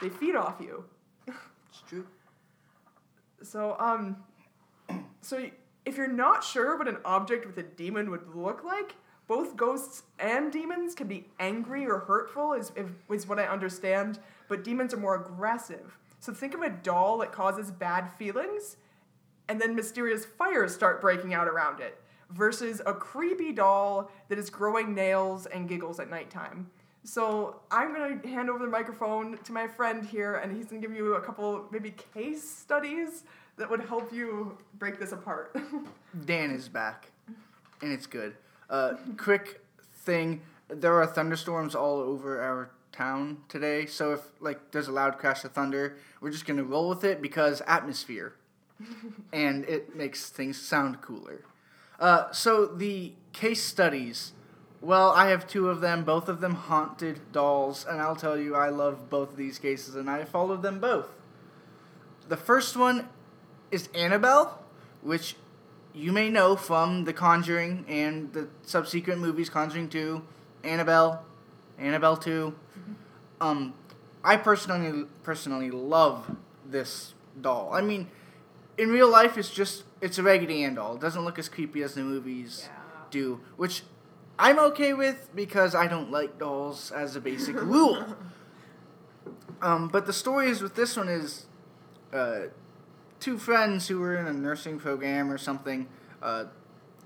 they 0.00 0.08
feed 0.08 0.36
off 0.36 0.56
you. 0.60 0.84
It's 1.26 1.82
true. 1.88 2.06
So, 3.42 3.76
um, 3.78 4.16
so 5.20 5.46
if 5.84 5.96
you're 5.96 6.06
not 6.06 6.44
sure 6.44 6.76
what 6.76 6.88
an 6.88 6.98
object 7.04 7.46
with 7.46 7.58
a 7.58 7.62
demon 7.62 8.10
would 8.10 8.34
look 8.34 8.62
like, 8.62 8.94
both 9.28 9.56
ghosts 9.56 10.02
and 10.18 10.52
demons 10.52 10.94
can 10.94 11.06
be 11.06 11.26
angry 11.38 11.86
or 11.86 12.00
hurtful, 12.00 12.52
is, 12.52 12.72
is 13.10 13.26
what 13.26 13.38
I 13.38 13.44
understand, 13.44 14.18
but 14.48 14.64
demons 14.64 14.92
are 14.92 14.98
more 14.98 15.14
aggressive. 15.14 15.96
So 16.20 16.32
think 16.32 16.54
of 16.54 16.62
a 16.62 16.70
doll 16.70 17.18
that 17.18 17.32
causes 17.32 17.70
bad 17.70 18.12
feelings, 18.18 18.76
and 19.48 19.60
then 19.60 19.74
mysterious 19.74 20.24
fires 20.24 20.74
start 20.74 21.00
breaking 21.00 21.34
out 21.34 21.48
around 21.48 21.80
it, 21.80 22.00
versus 22.30 22.80
a 22.86 22.92
creepy 22.92 23.52
doll 23.52 24.10
that 24.28 24.38
is 24.38 24.50
growing 24.50 24.94
nails 24.94 25.46
and 25.46 25.68
giggles 25.68 25.98
at 25.98 26.10
nighttime. 26.10 26.70
So 27.04 27.60
I'm 27.70 27.92
gonna 27.92 28.20
hand 28.28 28.48
over 28.48 28.64
the 28.64 28.70
microphone 28.70 29.38
to 29.38 29.52
my 29.52 29.66
friend 29.66 30.04
here, 30.04 30.36
and 30.36 30.56
he's 30.56 30.66
gonna 30.66 30.80
give 30.80 30.92
you 30.92 31.14
a 31.14 31.20
couple 31.20 31.66
maybe 31.72 31.94
case 32.14 32.48
studies 32.48 33.24
that 33.56 33.68
would 33.68 33.80
help 33.80 34.12
you 34.12 34.56
break 34.78 34.98
this 34.98 35.12
apart. 35.12 35.56
Dan 36.24 36.50
is 36.50 36.68
back, 36.68 37.10
and 37.80 37.92
it's 37.92 38.06
good. 38.06 38.34
Uh, 38.72 38.94
quick 39.18 39.60
thing: 39.94 40.40
there 40.68 40.94
are 40.94 41.06
thunderstorms 41.06 41.74
all 41.74 42.00
over 42.00 42.40
our 42.40 42.70
town 42.90 43.38
today. 43.48 43.84
So 43.84 44.14
if 44.14 44.20
like 44.40 44.70
there's 44.70 44.88
a 44.88 44.92
loud 44.92 45.18
crash 45.18 45.44
of 45.44 45.52
thunder, 45.52 45.96
we're 46.20 46.30
just 46.30 46.46
gonna 46.46 46.64
roll 46.64 46.88
with 46.88 47.04
it 47.04 47.20
because 47.20 47.62
atmosphere, 47.66 48.34
and 49.32 49.64
it 49.66 49.94
makes 49.94 50.30
things 50.30 50.60
sound 50.60 51.02
cooler. 51.02 51.44
Uh, 52.00 52.32
so 52.32 52.66
the 52.66 53.12
case 53.32 53.62
studies. 53.62 54.32
Well, 54.80 55.12
I 55.12 55.28
have 55.28 55.46
two 55.46 55.68
of 55.68 55.80
them, 55.80 56.02
both 56.02 56.28
of 56.28 56.40
them 56.40 56.54
haunted 56.54 57.30
dolls, 57.30 57.86
and 57.88 58.00
I'll 58.00 58.16
tell 58.16 58.36
you, 58.36 58.56
I 58.56 58.68
love 58.70 59.08
both 59.08 59.30
of 59.30 59.36
these 59.36 59.60
cases, 59.60 59.94
and 59.94 60.10
I 60.10 60.24
followed 60.24 60.62
them 60.62 60.80
both. 60.80 61.08
The 62.28 62.36
first 62.36 62.76
one 62.76 63.08
is 63.70 63.88
Annabelle, 63.94 64.60
which 65.00 65.36
you 65.94 66.12
may 66.12 66.28
know 66.30 66.56
from 66.56 67.04
The 67.04 67.12
Conjuring 67.12 67.84
and 67.88 68.32
the 68.32 68.48
subsequent 68.62 69.20
movies 69.20 69.50
Conjuring 69.50 69.88
2, 69.88 70.22
Annabelle, 70.64 71.24
Annabelle 71.78 72.16
2. 72.16 72.54
Um, 73.40 73.74
I 74.24 74.36
personally 74.36 75.06
personally 75.24 75.70
love 75.70 76.36
this 76.64 77.14
doll. 77.40 77.70
I 77.72 77.80
mean, 77.80 78.08
in 78.78 78.90
real 78.90 79.10
life, 79.10 79.36
it's 79.36 79.50
just 79.50 79.84
it's 80.00 80.18
a 80.18 80.22
Raggedy 80.22 80.62
Ann 80.64 80.76
doll. 80.76 80.94
It 80.94 81.00
doesn't 81.00 81.24
look 81.24 81.38
as 81.38 81.48
creepy 81.48 81.82
as 81.82 81.94
the 81.94 82.02
movies 82.02 82.68
Yeah. 82.70 82.78
do, 83.10 83.40
which 83.56 83.82
I'm 84.38 84.58
okay 84.60 84.92
with 84.94 85.28
because 85.34 85.74
I 85.74 85.88
don't 85.88 86.10
like 86.10 86.38
dolls 86.38 86.92
as 86.92 87.16
a 87.16 87.20
basic 87.20 87.56
rule. 87.60 88.16
Um, 89.60 89.88
but 89.88 90.06
the 90.06 90.12
story 90.12 90.48
is 90.50 90.62
with 90.62 90.74
this 90.74 90.96
one 90.96 91.08
is 91.08 91.46
uh, 92.12 92.42
two 93.22 93.38
friends 93.38 93.86
who 93.88 94.00
were 94.00 94.16
in 94.16 94.26
a 94.26 94.32
nursing 94.32 94.78
program 94.78 95.30
or 95.30 95.38
something. 95.38 95.86
Uh, 96.20 96.44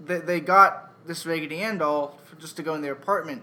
they, 0.04 0.18
they 0.18 0.40
got 0.40 0.90
this 1.06 1.26
Raggedy 1.26 1.58
Ann 1.60 1.78
doll 1.78 2.18
just 2.38 2.56
to 2.56 2.62
go 2.62 2.74
in 2.74 2.80
their 2.82 2.92
apartment. 2.94 3.42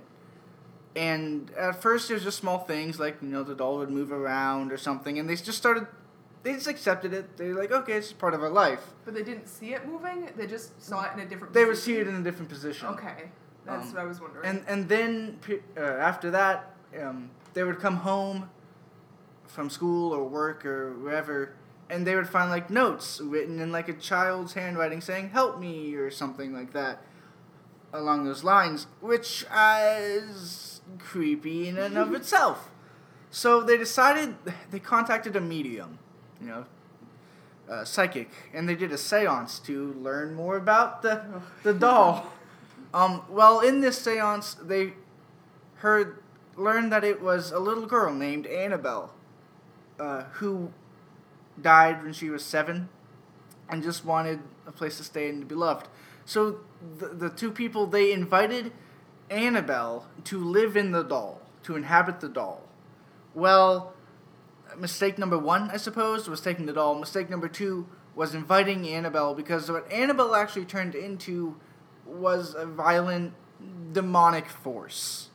And 0.96 1.50
at 1.58 1.82
first, 1.82 2.10
it 2.12 2.16
was 2.16 2.24
just 2.24 2.38
small 2.40 2.60
things 2.60 3.00
like 3.00 3.18
you 3.22 3.28
know 3.28 3.44
the 3.44 3.56
doll 3.56 3.78
would 3.80 3.90
move 3.90 4.12
around 4.12 4.72
or 4.72 4.78
something, 4.78 5.18
and 5.18 5.28
they 5.30 5.36
just 5.36 5.58
started. 5.58 5.88
They 6.44 6.54
just 6.54 6.68
accepted 6.68 7.14
it. 7.14 7.38
They're 7.38 7.56
like, 7.56 7.72
okay, 7.72 7.94
it's 7.94 8.12
part 8.12 8.34
of 8.34 8.44
our 8.44 8.50
life. 8.50 8.82
but 9.06 9.14
they 9.16 9.24
didn't 9.24 9.48
see 9.48 9.74
it 9.74 9.88
moving. 9.88 10.30
They 10.36 10.46
just 10.46 10.80
saw 10.84 11.04
it 11.06 11.12
in 11.14 11.22
a 11.22 11.26
different. 11.26 11.54
They 11.54 11.66
would 11.66 11.78
see 11.78 11.96
it 11.96 12.08
in 12.08 12.16
a 12.16 12.22
different 12.22 12.50
position. 12.50 12.88
Okay, 12.90 13.32
that's 13.66 13.88
Um, 13.88 13.94
what 13.94 14.02
I 14.02 14.06
was 14.06 14.20
wondering. 14.22 14.46
And 14.46 14.64
and 14.68 14.88
then 14.90 15.40
uh, 15.78 15.82
after 15.82 16.30
that, 16.32 16.76
um, 17.02 17.30
they 17.56 17.64
would 17.64 17.80
come 17.80 17.96
home 17.98 18.50
from 19.48 19.70
school 19.72 20.14
or 20.14 20.24
work 20.28 20.64
or 20.66 20.94
wherever, 20.98 21.56
and 21.94 22.08
they 22.08 22.16
would 22.16 22.28
find 22.28 22.50
like 22.50 22.72
notes 22.72 23.22
written 23.24 23.60
in 23.60 23.72
like 23.72 23.88
a 23.88 23.94
child's 23.94 24.54
handwriting 24.54 25.00
saying 25.00 25.30
"Help 25.30 25.60
me" 25.60 25.94
or 25.94 26.10
something 26.10 26.52
like 26.52 26.74
that, 26.74 27.04
along 27.94 28.26
those 28.26 28.44
lines, 28.44 28.88
which 29.00 29.46
is 29.56 30.82
creepy 30.98 31.68
in 31.68 31.78
and 31.78 31.98
of 31.98 32.14
itself. 32.20 32.72
So 33.30 33.62
they 33.62 33.78
decided 33.78 34.36
they 34.72 34.80
contacted 34.80 35.36
a 35.36 35.42
medium, 35.42 36.00
you 36.42 36.48
know, 36.48 36.66
uh, 37.70 37.86
psychic, 37.86 38.32
and 38.54 38.68
they 38.68 38.76
did 38.76 38.92
a 38.92 38.96
séance 38.96 39.64
to 39.66 39.94
learn 39.94 40.34
more 40.34 40.58
about 40.58 41.04
the 41.04 41.24
the 41.62 41.74
doll. 41.86 42.34
Um, 42.94 43.24
well, 43.30 43.60
in 43.60 43.82
this 43.82 44.00
séance, 44.04 44.56
they 44.68 44.94
heard 45.76 46.18
learned 46.56 46.92
that 46.92 47.04
it 47.04 47.22
was 47.22 47.52
a 47.52 47.60
little 47.60 47.86
girl 47.86 48.14
named 48.14 48.46
Annabelle, 48.48 49.14
uh, 50.00 50.24
who 50.34 50.72
died 51.62 52.04
when 52.04 52.14
she 52.14 52.30
was 52.30 52.44
seven, 52.44 52.90
and 53.70 53.84
just 53.84 54.06
wanted 54.06 54.40
a 54.68 54.72
place 54.72 54.98
to 54.98 55.04
stay 55.04 55.30
and 55.30 55.42
to 55.42 55.46
be 55.46 55.56
loved. 55.56 55.88
So 56.26 56.60
the 56.98 57.08
the 57.08 57.30
two 57.30 57.52
people 57.52 57.88
they 57.88 58.12
invited 58.12 58.72
Annabelle 59.30 60.08
to 60.26 60.38
live 60.38 60.78
in 60.78 60.92
the 60.92 61.04
doll, 61.04 61.42
to 61.64 61.76
inhabit 61.76 62.20
the 62.20 62.30
doll. 62.30 62.62
Well, 63.34 63.94
mistake 64.78 65.18
number 65.18 65.38
one, 65.38 65.70
I 65.72 65.78
suppose, 65.78 66.30
was 66.30 66.42
taking 66.42 66.66
the 66.66 66.74
doll. 66.74 66.96
Mistake 66.96 67.30
number 67.30 67.48
two 67.48 67.88
was 68.16 68.36
inviting 68.36 68.88
Annabelle 68.88 69.34
because 69.34 69.70
what 69.72 69.92
Annabelle 69.92 70.36
actually 70.36 70.66
turned 70.66 70.96
into 70.96 71.56
was 72.06 72.54
a 72.54 72.66
violent 72.66 73.34
demonic 73.92 74.50
force, 74.50 75.30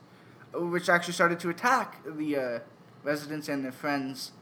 which 0.54 0.88
actually 0.88 1.14
started 1.14 1.40
to 1.40 1.48
attack 1.48 2.00
the 2.04 2.36
uh, 2.36 2.58
residents 3.02 3.48
and 3.48 3.64
their 3.64 3.72
friends, 3.72 4.32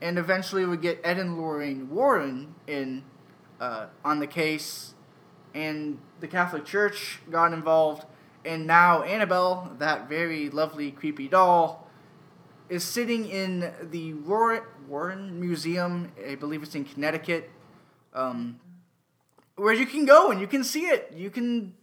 and 0.00 0.18
eventually 0.18 0.64
we 0.64 0.76
get 0.76 1.00
Ed 1.04 1.18
and 1.18 1.38
Lorraine 1.38 1.90
Warren 1.90 2.54
in 2.66 3.04
uh, 3.60 3.86
on 4.04 4.20
the 4.20 4.26
case, 4.26 4.94
and 5.54 5.98
the 6.20 6.28
Catholic 6.28 6.64
Church 6.64 7.20
got 7.30 7.52
involved, 7.52 8.06
and 8.44 8.66
now 8.66 9.02
Annabelle, 9.02 9.76
that 9.78 10.08
very 10.08 10.48
lovely, 10.48 10.90
creepy 10.90 11.28
doll, 11.28 11.86
is 12.70 12.84
sitting 12.84 13.28
in 13.28 13.72
the 13.82 14.14
Warren, 14.14 14.62
Warren 14.88 15.40
Museum. 15.40 16.12
I 16.26 16.36
believe 16.36 16.62
it's 16.62 16.74
in 16.74 16.84
Connecticut, 16.84 17.50
um, 18.14 18.60
where 19.56 19.74
you 19.74 19.86
can 19.86 20.06
go 20.06 20.30
and 20.30 20.40
you 20.40 20.46
can 20.46 20.64
see 20.64 20.86
it. 20.86 21.12
You 21.14 21.30
can 21.30 21.74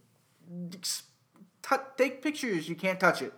t- 0.72 1.76
take 1.96 2.22
pictures. 2.22 2.68
You 2.68 2.74
can't 2.74 2.98
touch 2.98 3.22
it. 3.22 3.32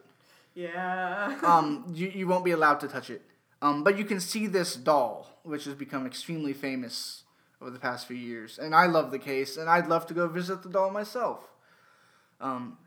Yeah. 0.55 1.38
Um, 1.45 1.87
you, 1.93 2.09
you 2.09 2.29
won't 2.29 2.45
be 2.45 2.53
allowed 2.53 2.81
to 2.81 2.88
touch 2.88 3.11
it. 3.11 3.23
Um, 3.62 3.85
but 3.85 3.99
you 3.99 4.05
can 4.05 4.20
see 4.20 4.46
this 4.46 4.75
doll, 4.75 5.29
which 5.42 5.64
has 5.64 5.75
become 5.75 6.07
extremely 6.07 6.53
famous 6.53 7.25
over 7.61 7.70
the 7.70 7.79
past 7.79 8.07
few 8.07 8.16
years. 8.16 8.59
And 8.59 8.75
I 8.75 8.87
love 8.87 9.11
the 9.11 9.18
case, 9.18 9.57
and 9.57 9.68
I'd 9.68 9.87
love 9.87 10.07
to 10.07 10.14
go 10.14 10.29
visit 10.29 10.62
the 10.62 10.70
doll 10.70 10.90
myself. 10.90 11.44
Um, 12.40 12.79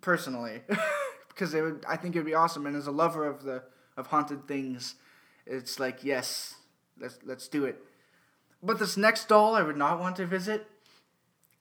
personally, 0.00 0.62
because 1.28 1.52
it 1.52 1.62
would, 1.62 1.84
I 1.86 1.96
think 1.96 2.16
it 2.16 2.20
would 2.20 2.26
be 2.26 2.34
awesome. 2.34 2.66
And 2.66 2.76
as 2.76 2.86
a 2.86 2.92
lover 2.92 3.26
of 3.26 3.42
the 3.42 3.62
of 3.96 4.06
haunted 4.06 4.48
things, 4.48 4.94
it's 5.46 5.78
like 5.78 6.02
yes, 6.02 6.54
let's 6.98 7.18
let's 7.24 7.48
do 7.48 7.64
it. 7.66 7.78
But 8.62 8.78
this 8.78 8.96
next 8.96 9.28
doll, 9.28 9.54
I 9.54 9.62
would 9.62 9.76
not 9.76 10.00
want 10.00 10.16
to 10.16 10.26
visit. 10.26 10.66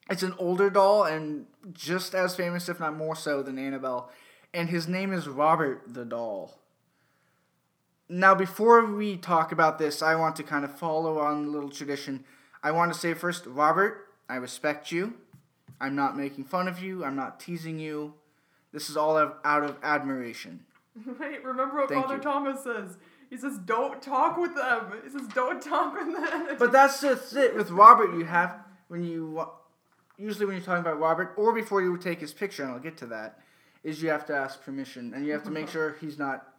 It's 0.09 0.23
an 0.23 0.35
older 0.37 0.69
doll 0.69 1.03
and 1.03 1.45
just 1.73 2.13
as 2.13 2.35
famous, 2.35 2.69
if 2.69 2.79
not 2.79 2.95
more 2.95 3.15
so, 3.15 3.41
than 3.41 3.57
Annabelle. 3.57 4.11
And 4.53 4.69
his 4.69 4.87
name 4.87 5.13
is 5.13 5.27
Robert 5.27 5.83
the 5.87 6.05
doll. 6.05 6.60
Now, 8.13 8.35
before 8.35 8.85
we 8.85 9.15
talk 9.15 9.53
about 9.53 9.79
this, 9.79 10.01
I 10.01 10.15
want 10.15 10.35
to 10.35 10.43
kind 10.43 10.65
of 10.65 10.77
follow 10.77 11.19
on 11.19 11.45
a 11.45 11.47
little 11.47 11.69
tradition. 11.69 12.25
I 12.61 12.71
want 12.71 12.91
to 12.91 12.99
say 12.99 13.13
first, 13.13 13.45
Robert, 13.45 14.09
I 14.27 14.35
respect 14.35 14.91
you. 14.91 15.13
I'm 15.79 15.95
not 15.95 16.17
making 16.17 16.43
fun 16.43 16.67
of 16.67 16.83
you. 16.83 17.05
I'm 17.05 17.15
not 17.15 17.39
teasing 17.39 17.79
you. 17.79 18.15
This 18.73 18.89
is 18.89 18.97
all 18.97 19.17
out 19.17 19.63
of 19.63 19.77
admiration. 19.81 20.65
Wait, 21.19 21.41
remember 21.41 21.77
what 21.77 21.87
Thank 21.87 22.03
Father 22.03 22.17
you. 22.17 22.21
Thomas 22.21 22.61
says? 22.65 22.97
He 23.29 23.37
says, 23.37 23.57
"Don't 23.59 24.01
talk 24.01 24.37
with 24.37 24.55
them." 24.55 24.91
He 25.05 25.09
says, 25.09 25.29
"Don't 25.33 25.61
talk 25.61 25.93
with 25.93 26.13
them." 26.13 26.55
But 26.59 26.73
that's 26.73 26.99
just 26.99 27.33
it. 27.37 27.55
With 27.55 27.71
Robert, 27.71 28.13
you 28.13 28.25
have 28.25 28.59
when 28.89 29.05
you 29.05 29.47
usually 30.17 30.45
when 30.45 30.55
you're 30.57 30.65
talking 30.65 30.81
about 30.81 30.99
Robert, 30.99 31.33
or 31.37 31.53
before 31.53 31.81
you 31.81 31.95
take 31.95 32.19
his 32.19 32.33
picture, 32.33 32.63
and 32.63 32.73
I'll 32.73 32.79
get 32.79 32.97
to 32.97 33.05
that, 33.05 33.39
is 33.85 34.03
you 34.03 34.09
have 34.09 34.25
to 34.25 34.35
ask 34.35 34.61
permission, 34.61 35.13
and 35.13 35.25
you 35.25 35.31
have 35.31 35.43
to 35.43 35.49
make 35.49 35.69
sure 35.75 35.95
he's 36.01 36.19
not 36.19 36.50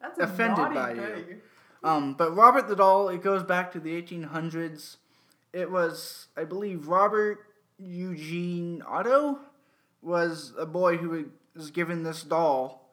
that's 0.00 0.18
offended 0.18 0.74
by 0.74 0.92
you. 0.92 1.00
thing. 1.00 1.40
Um, 1.82 2.14
but 2.14 2.34
Robert 2.36 2.68
the 2.68 2.76
doll, 2.76 3.08
it 3.08 3.22
goes 3.22 3.42
back 3.42 3.72
to 3.72 3.80
the 3.80 4.00
1800s. 4.00 4.96
It 5.52 5.70
was, 5.70 6.28
I 6.36 6.44
believe, 6.44 6.88
Robert 6.88 7.46
Eugene 7.78 8.82
Otto 8.86 9.38
was 10.02 10.52
a 10.58 10.66
boy 10.66 10.96
who 10.96 11.30
was 11.54 11.70
given 11.70 12.02
this 12.02 12.22
doll, 12.22 12.92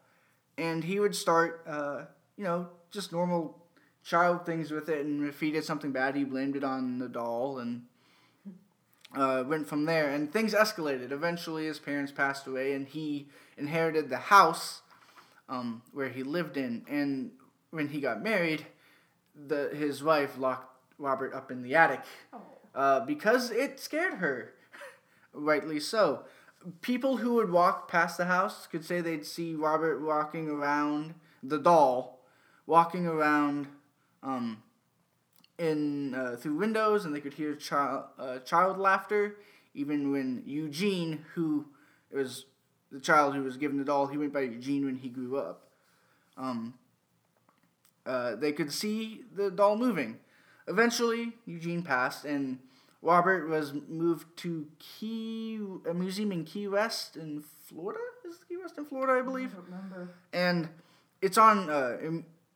and 0.58 0.84
he 0.84 1.00
would 1.00 1.16
start, 1.16 1.64
uh, 1.68 2.06
you 2.38 2.44
know, 2.44 2.70
just 2.92 3.12
normal 3.12 3.62
child 4.04 4.46
things 4.46 4.72
with 4.72 4.90
it. 4.90 5.06
And 5.06 5.28
if 5.28 5.40
he 5.40 5.52
did 5.52 5.66
something 5.66 5.92
bad, 5.92 6.16
he 6.16 6.24
blamed 6.24 6.56
it 6.56 6.64
on 6.64 7.00
the 7.00 7.10
doll, 7.10 7.60
and 7.60 7.84
uh, 9.16 9.44
went 9.46 9.68
from 9.68 9.86
there. 9.86 10.10
And 10.10 10.32
things 10.32 10.54
escalated. 10.54 11.12
Eventually, 11.12 11.66
his 11.66 11.80
parents 11.80 12.12
passed 12.12 12.48
away, 12.48 12.74
and 12.74 12.88
he 12.88 13.28
inherited 13.58 14.10
the 14.10 14.18
house 14.18 14.82
um, 15.50 15.82
where 15.94 16.10
he 16.10 16.24
lived 16.24 16.58
in. 16.58 16.86
And 16.90 17.32
when 17.72 17.88
he 17.90 18.00
got 18.02 18.22
married, 18.24 18.66
the 19.36 19.70
his 19.74 20.04
wife 20.04 20.38
locked 20.38 20.74
Robert 20.98 21.34
up 21.34 21.52
in 21.52 21.62
the 21.62 21.76
attic 21.76 22.02
Oh. 22.34 22.42
uh, 22.76 23.00
because 23.06 23.52
it 23.52 23.80
scared 23.80 24.16
her. 24.16 24.54
Rightly 25.34 25.80
so. 25.80 26.24
People 26.82 27.18
who 27.18 27.36
would 27.36 27.52
walk 27.52 27.88
past 27.88 28.18
the 28.18 28.26
house 28.26 28.68
could 28.68 28.84
say 28.84 29.00
they'd 29.00 29.26
see 29.26 29.56
Robert 29.56 30.02
walking 30.02 30.50
around 30.50 31.14
the 31.44 31.60
doll, 31.60 32.26
walking 32.66 33.06
around 33.06 33.68
um, 34.24 34.64
in 35.58 36.14
uh, 36.14 36.36
through 36.36 36.56
windows, 36.56 37.06
and 37.06 37.16
they 37.16 37.22
could 37.22 37.34
hear 37.34 37.56
child 37.56 38.06
uh, 38.20 38.40
child 38.40 38.78
laughter. 38.78 39.36
Even 39.74 40.12
when 40.12 40.42
Eugene, 40.46 41.24
who 41.36 41.66
was 42.12 42.46
the 42.92 43.00
child 43.00 43.36
who 43.36 43.44
was 43.44 43.58
given 43.58 43.78
the 43.78 43.84
doll, 43.84 44.08
he 44.08 44.18
went 44.18 44.34
by 44.34 44.42
Eugene 44.42 44.86
when 44.86 44.96
he 44.96 45.10
grew 45.10 45.38
up. 45.38 45.64
Um, 46.38 46.76
uh, 48.06 48.36
they 48.36 48.52
could 48.52 48.72
see 48.72 49.22
the 49.36 49.50
doll 49.52 49.78
moving. 49.78 50.20
Eventually, 50.68 51.34
Eugene 51.46 51.82
passed, 51.84 52.26
and 52.26 52.60
Robert 53.02 53.48
was 53.50 53.74
moved 53.88 54.26
to 54.38 54.68
Key, 54.80 55.60
a 55.90 55.94
museum 55.94 56.32
in 56.32 56.44
Key 56.46 56.68
West 56.68 57.16
in 57.18 57.44
Florida. 57.66 58.00
Is 58.28 58.36
it 58.36 58.48
Key 58.50 58.58
West 58.58 58.78
in 58.78 58.86
Florida, 58.86 59.14
I 59.14 59.20
I 59.20 59.22
believe? 59.22 59.54
don't 59.54 59.66
remember. 59.66 60.10
and 60.34 60.70
it's 61.22 61.38
on 61.38 61.70
uh, 61.70 61.98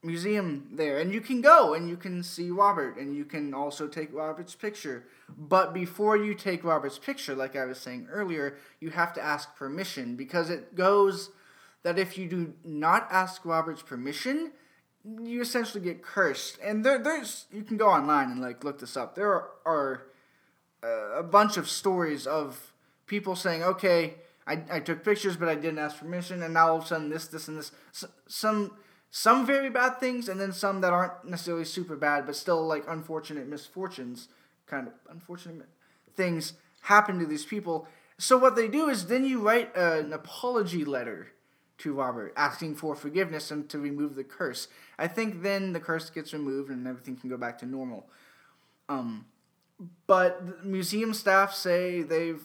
museum 0.03 0.67
there 0.71 0.97
and 0.97 1.13
you 1.13 1.21
can 1.21 1.41
go 1.41 1.75
and 1.75 1.87
you 1.87 1.95
can 1.95 2.23
see 2.23 2.49
robert 2.49 2.97
and 2.97 3.15
you 3.15 3.23
can 3.23 3.53
also 3.53 3.87
take 3.87 4.11
robert's 4.13 4.55
picture. 4.55 5.05
But 5.37 5.73
before 5.73 6.17
you 6.17 6.33
take 6.33 6.63
robert's 6.63 6.97
picture 6.97 7.35
like 7.35 7.55
i 7.55 7.65
was 7.65 7.79
saying 7.79 8.07
earlier 8.11 8.57
you 8.79 8.89
have 8.89 9.13
to 9.13 9.21
ask 9.21 9.55
permission 9.55 10.15
because 10.15 10.49
it 10.49 10.75
goes 10.75 11.29
that 11.83 11.99
if 11.99 12.17
you 12.17 12.27
do 12.27 12.53
not 12.63 13.07
ask 13.11 13.45
robert's 13.45 13.83
permission 13.83 14.51
you 15.03 15.41
essentially 15.41 15.83
get 15.83 16.01
cursed. 16.01 16.57
And 16.63 16.85
there, 16.85 16.99
there's 16.99 17.45
you 17.51 17.63
can 17.63 17.77
go 17.77 17.89
online 17.89 18.31
and 18.31 18.41
like 18.41 18.63
look 18.63 18.79
this 18.79 18.95
up. 18.95 19.15
There 19.15 19.31
are, 19.31 19.49
are 19.65 20.03
uh, 20.83 21.19
a 21.19 21.23
bunch 21.23 21.57
of 21.57 21.69
stories 21.69 22.27
of 22.27 22.73
people 23.07 23.35
saying, 23.35 23.63
okay, 23.63 24.15
I, 24.47 24.61
I 24.71 24.79
took 24.79 25.03
pictures, 25.03 25.37
but 25.37 25.49
I 25.49 25.55
didn't 25.55 25.79
ask 25.79 25.99
permission, 25.99 26.41
and 26.41 26.53
now 26.53 26.69
all 26.69 26.77
of 26.77 26.83
a 26.85 26.87
sudden 26.87 27.09
this, 27.09 27.27
this, 27.27 27.47
and 27.47 27.57
this. 27.57 27.71
S- 27.93 28.05
some 28.27 28.71
some 29.11 29.45
very 29.45 29.69
bad 29.69 29.99
things, 29.99 30.29
and 30.29 30.39
then 30.39 30.53
some 30.53 30.81
that 30.81 30.93
aren't 30.93 31.25
necessarily 31.25 31.65
super 31.65 31.97
bad, 31.97 32.25
but 32.25 32.35
still 32.35 32.65
like 32.65 32.85
unfortunate 32.87 33.47
misfortunes, 33.47 34.29
kind 34.65 34.87
of 34.87 34.93
unfortunate 35.09 35.67
things 36.15 36.53
happen 36.81 37.19
to 37.19 37.25
these 37.25 37.45
people. 37.45 37.87
So 38.17 38.37
what 38.37 38.55
they 38.55 38.67
do 38.67 38.87
is 38.89 39.07
then 39.07 39.25
you 39.25 39.41
write 39.41 39.75
an 39.75 40.13
apology 40.13 40.85
letter 40.85 41.27
to 41.79 41.93
Robert 41.93 42.33
asking 42.37 42.75
for 42.75 42.95
forgiveness 42.95 43.51
and 43.51 43.67
to 43.69 43.79
remove 43.79 44.15
the 44.15 44.23
curse. 44.23 44.67
I 44.97 45.07
think 45.07 45.41
then 45.41 45.73
the 45.73 45.79
curse 45.79 46.09
gets 46.09 46.31
removed 46.31 46.69
and 46.69 46.87
everything 46.87 47.15
can 47.15 47.29
go 47.29 47.37
back 47.37 47.57
to 47.59 47.65
normal. 47.65 48.07
Um, 48.87 49.25
but 50.05 50.63
museum 50.63 51.13
staff 51.13 51.53
say 51.53 52.03
they've 52.03 52.43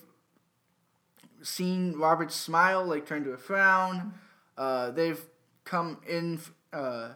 seen 1.43 1.93
Robert's 1.99 2.35
smile 2.35 2.85
like 2.85 3.07
turn 3.07 3.25
to 3.25 3.33
a 3.33 3.37
frown. 3.37 4.15
Uh, 4.57 4.91
they've 4.91 5.23
come 5.65 5.99
in 6.09 6.41
uh, 6.77 7.09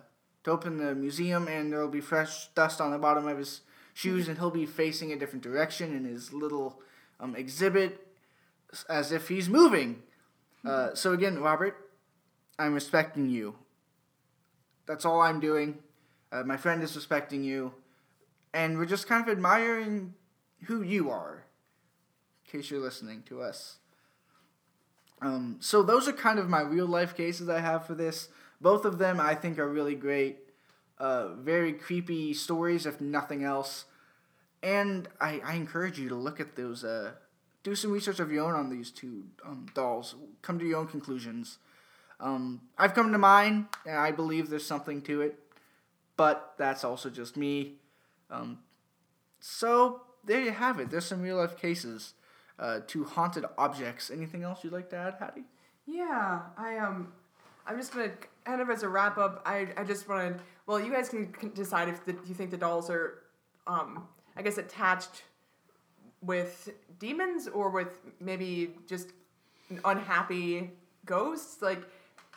to 0.43 0.51
open 0.51 0.79
the 0.79 0.95
museum, 0.95 1.47
and 1.47 1.71
there 1.71 1.81
will 1.81 1.89
be 1.89 2.01
fresh 2.01 2.49
dust 2.55 2.81
on 2.81 2.91
the 2.91 2.99
bottom 2.99 3.27
of 3.27 3.37
his 3.37 3.61
shoes, 3.93 4.27
and 4.27 4.39
he'll 4.39 4.51
be 4.51 4.65
facing 4.65 5.13
a 5.13 5.17
different 5.17 5.43
direction 5.43 5.95
in 5.95 6.05
his 6.05 6.33
little 6.33 6.81
um, 7.21 7.37
exhibit, 7.37 8.07
as 8.89 9.13
if 9.13 9.29
he's 9.29 9.49
moving. 9.49 10.03
Uh, 10.65 10.95
so 10.95 11.13
again, 11.13 11.39
Robert, 11.39 11.77
I'm 12.59 12.73
respecting 12.73 13.29
you. 13.29 13.57
That's 14.87 15.05
all 15.05 15.21
I'm 15.21 15.41
doing. 15.41 15.79
Uh, 16.33 16.43
my 16.45 16.57
friend 16.57 16.83
is 16.83 16.97
respecting 16.97 17.45
you, 17.45 17.75
and 18.55 18.79
we're 18.79 18.87
just 18.87 19.07
kind 19.07 19.23
of 19.23 19.29
admiring 19.29 20.15
who 20.67 20.83
you 20.83 21.11
are. 21.11 21.45
In 22.47 22.59
case 22.59 22.71
you're 22.71 22.81
listening 22.81 23.23
to 23.27 23.43
us. 23.43 23.77
Um, 25.23 25.59
so 25.61 25.83
those 25.83 26.09
are 26.09 26.13
kind 26.13 26.39
of 26.39 26.49
my 26.49 26.63
real 26.63 26.87
life 26.87 27.15
cases 27.15 27.49
I 27.49 27.61
have 27.61 27.87
for 27.87 27.95
this. 27.95 28.29
Both 28.61 28.85
of 28.85 28.99
them 28.99 29.21
I 29.21 29.35
think 29.35 29.59
are 29.59 29.69
really 29.69 29.95
great. 29.95 30.39
Uh, 30.99 31.35
very 31.35 31.73
creepy 31.73 32.35
stories, 32.35 32.85
if 32.85 33.01
nothing 33.01 33.43
else. 33.43 33.87
And 34.63 35.09
I, 35.21 35.41
I 35.43 35.55
encourage 35.55 35.99
you 35.99 36.11
to 36.11 36.15
look 36.15 36.41
at 36.41 36.57
those. 36.57 36.85
Uh, 36.85 37.13
do 37.63 37.75
some 37.75 37.91
research 37.91 38.21
of 38.21 38.31
your 38.31 38.45
own 38.45 38.55
on 38.55 38.69
these 38.69 38.91
two 38.91 39.25
um, 39.45 39.67
dolls. 39.75 40.15
Come 40.43 40.59
to 40.59 40.67
your 40.67 40.79
own 40.79 40.89
conclusions. 40.89 41.59
Um, 42.21 42.61
I've 42.77 42.95
come 42.95 43.13
to 43.13 43.19
mine, 43.19 43.69
and 43.87 43.97
I 43.97 44.11
believe 44.11 44.51
there's 44.51 44.67
something 44.67 45.01
to 45.03 45.23
it. 45.23 45.39
But 46.19 46.53
that's 46.59 46.85
also 46.85 47.09
just 47.09 47.37
me. 47.37 47.77
Um, 48.31 48.59
so 49.39 50.03
there 50.23 50.43
you 50.43 50.51
have 50.51 50.79
it. 50.81 50.91
There's 50.91 51.07
some 51.07 51.23
real 51.23 51.37
life 51.37 51.57
cases. 51.57 52.13
Uh, 52.59 52.81
to 52.89 53.05
haunted 53.05 53.47
objects. 53.57 54.11
Anything 54.11 54.43
else 54.43 54.63
you'd 54.63 54.75
like 54.75 54.91
to 54.91 54.97
add, 54.97 55.17
Hattie? 55.19 55.45
Yeah, 55.87 56.41
I 56.59 56.77
um, 56.77 57.15
I'm 57.67 57.77
just 57.77 57.93
gonna 57.93 58.11
kind 58.45 58.61
of 58.61 58.71
as 58.71 58.83
a 58.83 58.89
wrap 58.89 59.19
up. 59.19 59.43
I, 59.47 59.69
I 59.77 59.85
just 59.85 60.09
want 60.09 60.39
to. 60.39 60.43
Well, 60.67 60.81
you 60.81 60.93
guys 60.93 61.09
can, 61.09 61.33
can 61.33 61.51
decide 61.51 61.89
if 61.89 62.05
the, 62.05 62.13
you 62.27 62.35
think 62.35 62.51
the 62.51 62.57
dolls 62.57 62.91
are, 62.91 63.23
um, 63.67 64.07
I 64.37 64.43
guess 64.43 64.59
attached 64.59 65.25
with 66.23 66.71
demons 66.99 67.49
or 67.49 67.71
with 67.71 68.01
maybe 68.21 68.75
just 68.87 69.09
unhappy 69.85 70.71
ghosts. 71.07 71.63
Like, 71.63 71.83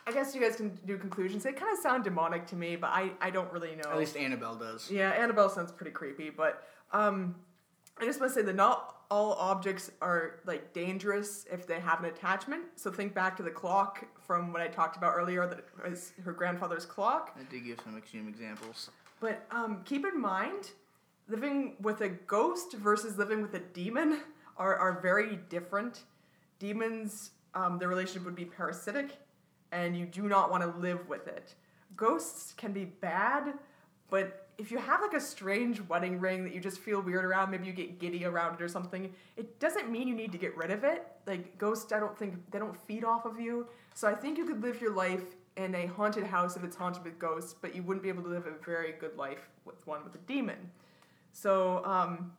I 0.06 0.12
guess 0.12 0.34
you 0.34 0.40
guys 0.40 0.56
can 0.56 0.78
do 0.86 0.98
conclusions. 0.98 1.44
They 1.44 1.52
kind 1.52 1.72
of 1.72 1.78
sound 1.78 2.04
demonic 2.04 2.46
to 2.48 2.56
me, 2.56 2.76
but 2.76 2.88
I, 2.88 3.10
I 3.20 3.30
don't 3.30 3.50
really 3.52 3.74
know. 3.76 3.90
At 3.90 3.98
least 3.98 4.16
Annabelle 4.16 4.56
does. 4.56 4.90
Yeah, 4.90 5.10
Annabelle 5.10 5.48
sounds 5.48 5.72
pretty 5.72 5.92
creepy, 5.92 6.30
but 6.30 6.66
um, 6.92 7.36
I 7.98 8.04
just 8.04 8.20
want 8.20 8.32
to 8.32 8.38
say 8.40 8.44
that 8.44 8.56
not 8.56 8.93
all 9.10 9.34
objects 9.34 9.90
are 10.00 10.40
like 10.46 10.72
dangerous 10.72 11.46
if 11.52 11.66
they 11.66 11.80
have 11.80 12.00
an 12.00 12.06
attachment. 12.06 12.64
So 12.76 12.90
think 12.90 13.14
back 13.14 13.36
to 13.36 13.42
the 13.42 13.50
clock 13.50 14.04
from 14.26 14.52
what 14.52 14.62
I 14.62 14.68
talked 14.68 14.96
about 14.96 15.14
earlier, 15.14 15.46
that 15.46 15.64
was 15.88 16.12
her 16.24 16.32
grandfather's 16.32 16.86
clock. 16.86 17.36
I 17.38 17.44
did 17.50 17.64
give 17.64 17.80
some 17.84 17.96
extreme 17.96 18.28
examples. 18.28 18.90
But 19.20 19.46
um, 19.50 19.82
keep 19.84 20.04
in 20.04 20.20
mind, 20.20 20.72
living 21.28 21.76
with 21.80 22.00
a 22.00 22.08
ghost 22.08 22.74
versus 22.74 23.16
living 23.16 23.42
with 23.42 23.54
a 23.54 23.60
demon 23.60 24.20
are, 24.56 24.76
are 24.76 25.00
very 25.00 25.36
different. 25.48 26.04
Demons, 26.58 27.30
um, 27.54 27.78
their 27.78 27.88
relationship 27.88 28.24
would 28.24 28.36
be 28.36 28.44
parasitic, 28.44 29.18
and 29.72 29.96
you 29.96 30.06
do 30.06 30.28
not 30.28 30.50
want 30.50 30.62
to 30.62 30.78
live 30.80 31.08
with 31.08 31.26
it. 31.26 31.54
Ghosts 31.96 32.52
can 32.52 32.72
be 32.72 32.84
bad, 32.84 33.54
but 34.10 34.43
if 34.58 34.70
you 34.70 34.78
have 34.78 35.00
like 35.00 35.14
a 35.14 35.20
strange 35.20 35.80
wedding 35.88 36.20
ring 36.20 36.44
that 36.44 36.54
you 36.54 36.60
just 36.60 36.78
feel 36.78 37.00
weird 37.00 37.24
around, 37.24 37.50
maybe 37.50 37.66
you 37.66 37.72
get 37.72 37.98
giddy 37.98 38.24
around 38.24 38.54
it 38.54 38.62
or 38.62 38.68
something, 38.68 39.12
it 39.36 39.58
doesn't 39.60 39.90
mean 39.90 40.08
you 40.08 40.14
need 40.14 40.32
to 40.32 40.38
get 40.38 40.56
rid 40.56 40.70
of 40.70 40.84
it. 40.84 41.06
Like 41.26 41.58
ghosts, 41.58 41.92
I 41.92 42.00
don't 42.00 42.16
think 42.16 42.34
they 42.50 42.58
don't 42.58 42.76
feed 42.86 43.04
off 43.04 43.24
of 43.24 43.40
you. 43.40 43.66
So 43.94 44.08
I 44.08 44.14
think 44.14 44.38
you 44.38 44.46
could 44.46 44.62
live 44.62 44.80
your 44.80 44.94
life 44.94 45.24
in 45.56 45.74
a 45.74 45.86
haunted 45.86 46.24
house 46.24 46.56
if 46.56 46.64
it's 46.64 46.76
haunted 46.76 47.04
with 47.04 47.18
ghosts, 47.18 47.54
but 47.60 47.74
you 47.74 47.82
wouldn't 47.82 48.02
be 48.02 48.08
able 48.08 48.22
to 48.22 48.28
live 48.28 48.46
a 48.46 48.64
very 48.64 48.92
good 48.92 49.16
life 49.16 49.48
with 49.64 49.86
one 49.86 50.02
with 50.04 50.14
a 50.14 50.18
demon. 50.26 50.70
So 51.32 51.84
um, 51.84 52.32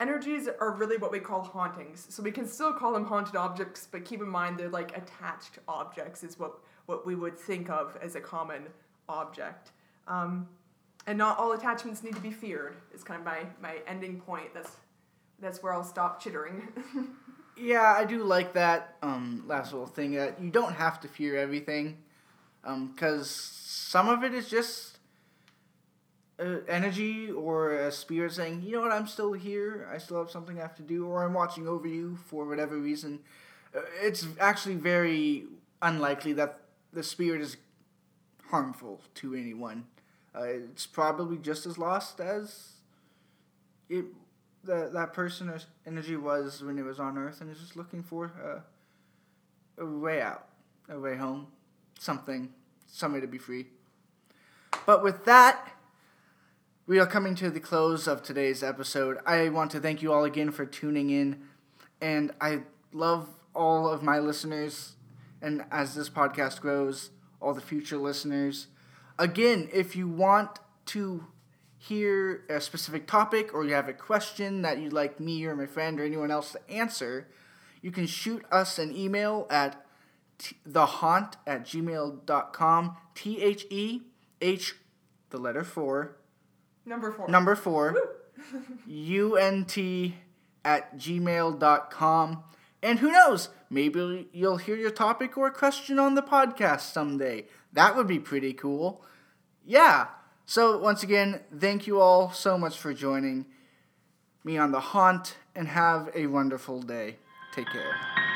energies 0.00 0.48
are 0.60 0.72
really 0.72 0.96
what 0.96 1.12
we 1.12 1.20
call 1.20 1.42
hauntings. 1.42 2.06
So 2.08 2.22
we 2.22 2.32
can 2.32 2.46
still 2.46 2.72
call 2.72 2.92
them 2.92 3.04
haunted 3.04 3.36
objects, 3.36 3.88
but 3.90 4.04
keep 4.04 4.20
in 4.20 4.28
mind 4.28 4.58
they're 4.58 4.68
like 4.68 4.96
attached 4.96 5.58
objects 5.68 6.22
is 6.22 6.38
what 6.38 6.58
what 6.86 7.04
we 7.04 7.14
would 7.14 7.38
think 7.38 7.68
of 7.68 7.98
as 8.00 8.14
a 8.14 8.20
common 8.20 8.62
object. 9.08 9.72
Um, 10.06 10.48
and 11.08 11.16
not 11.16 11.38
all 11.38 11.52
attachments 11.52 12.04
need 12.04 12.14
to 12.14 12.20
be 12.20 12.30
feared. 12.30 12.76
Is 12.94 13.02
kind 13.02 13.18
of 13.18 13.24
my 13.24 13.46
my 13.60 13.78
ending 13.88 14.20
point. 14.20 14.54
That's 14.54 14.70
that's 15.40 15.62
where 15.62 15.72
I'll 15.72 15.82
stop 15.84 16.22
chittering. 16.22 16.68
Yeah, 17.60 17.92
I 17.98 18.04
do 18.04 18.22
like 18.22 18.52
that 18.52 18.94
um, 19.02 19.42
last 19.48 19.72
little 19.72 19.88
thing 19.88 20.12
that 20.12 20.40
you 20.40 20.48
don't 20.48 20.74
have 20.74 21.00
to 21.00 21.08
fear 21.08 21.36
everything, 21.36 21.98
because 22.62 23.28
some 23.28 24.08
of 24.08 24.22
it 24.22 24.32
is 24.32 24.48
just 24.48 24.98
uh, 26.38 26.58
energy 26.68 27.32
or 27.32 27.72
a 27.72 27.90
spirit 27.90 28.34
saying, 28.34 28.62
you 28.62 28.70
know 28.70 28.82
what, 28.82 28.92
I'm 28.92 29.08
still 29.08 29.32
here. 29.32 29.90
I 29.92 29.98
still 29.98 30.18
have 30.18 30.30
something 30.30 30.56
I 30.56 30.62
have 30.62 30.76
to 30.76 30.84
do, 30.84 31.06
or 31.08 31.24
I'm 31.24 31.34
watching 31.34 31.66
over 31.66 31.88
you 31.88 32.16
for 32.26 32.46
whatever 32.46 32.78
reason. 32.78 33.18
Uh, 33.74 33.80
it's 34.00 34.24
actually 34.38 34.76
very 34.76 35.46
unlikely 35.82 36.34
that 36.34 36.60
the 36.92 37.02
spirit 37.02 37.40
is 37.40 37.56
harmful 38.50 39.00
to 39.16 39.34
anyone. 39.34 39.86
Uh, 40.34 40.42
it's 40.42 40.86
probably 40.86 41.38
just 41.38 41.66
as 41.66 41.78
lost 41.78 42.20
as 42.20 42.72
it 43.88 44.04
that 44.64 44.92
that 44.92 45.12
person's 45.12 45.66
energy 45.86 46.16
was 46.16 46.62
when 46.62 46.78
it 46.78 46.84
was 46.84 47.00
on 47.00 47.16
Earth, 47.16 47.40
and 47.40 47.50
is 47.50 47.58
just 47.58 47.76
looking 47.76 48.02
for 48.02 48.26
a, 49.78 49.82
a 49.82 49.86
way 49.86 50.20
out, 50.20 50.46
a 50.88 50.98
way 50.98 51.16
home, 51.16 51.46
something, 51.98 52.52
some 52.86 53.12
way 53.12 53.20
to 53.20 53.26
be 53.26 53.38
free. 53.38 53.66
But 54.84 55.02
with 55.02 55.24
that, 55.24 55.72
we 56.86 56.98
are 56.98 57.06
coming 57.06 57.34
to 57.36 57.50
the 57.50 57.60
close 57.60 58.06
of 58.06 58.22
today's 58.22 58.62
episode. 58.62 59.18
I 59.26 59.48
want 59.48 59.70
to 59.72 59.80
thank 59.80 60.02
you 60.02 60.12
all 60.12 60.24
again 60.24 60.50
for 60.50 60.66
tuning 60.66 61.10
in, 61.10 61.42
and 62.00 62.32
I 62.40 62.60
love 62.92 63.28
all 63.54 63.88
of 63.88 64.02
my 64.02 64.18
listeners, 64.18 64.94
and 65.40 65.64
as 65.70 65.94
this 65.94 66.10
podcast 66.10 66.60
grows, 66.60 67.10
all 67.40 67.54
the 67.54 67.60
future 67.60 67.98
listeners. 67.98 68.66
Again, 69.18 69.68
if 69.72 69.96
you 69.96 70.08
want 70.08 70.58
to 70.86 71.26
hear 71.76 72.44
a 72.48 72.60
specific 72.60 73.06
topic 73.06 73.52
or 73.54 73.64
you 73.64 73.74
have 73.74 73.88
a 73.88 73.92
question 73.92 74.62
that 74.62 74.78
you'd 74.78 74.92
like 74.92 75.18
me 75.20 75.44
or 75.44 75.54
my 75.56 75.66
friend 75.66 76.00
or 76.00 76.04
anyone 76.04 76.30
else 76.30 76.52
to 76.52 76.70
answer, 76.70 77.28
you 77.82 77.90
can 77.90 78.06
shoot 78.06 78.44
us 78.50 78.78
an 78.78 78.94
email 78.96 79.46
at 79.50 79.84
t- 80.38 80.56
thehaunt 80.68 81.34
at 81.46 81.64
gmail.com. 81.64 82.96
T 83.14 83.42
H 83.42 83.66
E 83.70 84.02
H, 84.40 84.76
the 85.30 85.38
letter 85.38 85.64
4, 85.64 86.16
Number 86.86 87.10
four. 87.12 87.28
number 87.28 87.54
4, 87.54 87.96
U 88.86 89.36
N 89.36 89.64
T 89.64 90.14
at 90.64 90.96
gmail.com. 90.96 92.42
And 92.82 92.98
who 93.00 93.10
knows, 93.10 93.48
maybe 93.68 94.28
you'll 94.32 94.56
hear 94.58 94.76
your 94.76 94.90
topic 94.90 95.36
or 95.36 95.50
question 95.50 95.98
on 95.98 96.14
the 96.14 96.22
podcast 96.22 96.92
someday. 96.92 97.46
That 97.72 97.96
would 97.96 98.06
be 98.06 98.18
pretty 98.18 98.52
cool. 98.52 99.02
Yeah. 99.64 100.08
So, 100.46 100.78
once 100.78 101.02
again, 101.02 101.40
thank 101.56 101.86
you 101.86 102.00
all 102.00 102.30
so 102.32 102.56
much 102.56 102.78
for 102.78 102.94
joining 102.94 103.46
me 104.44 104.56
on 104.56 104.72
The 104.72 104.80
Haunt 104.80 105.36
and 105.54 105.68
have 105.68 106.10
a 106.14 106.26
wonderful 106.26 106.80
day. 106.80 107.16
Take 107.54 107.66
care. 107.66 108.27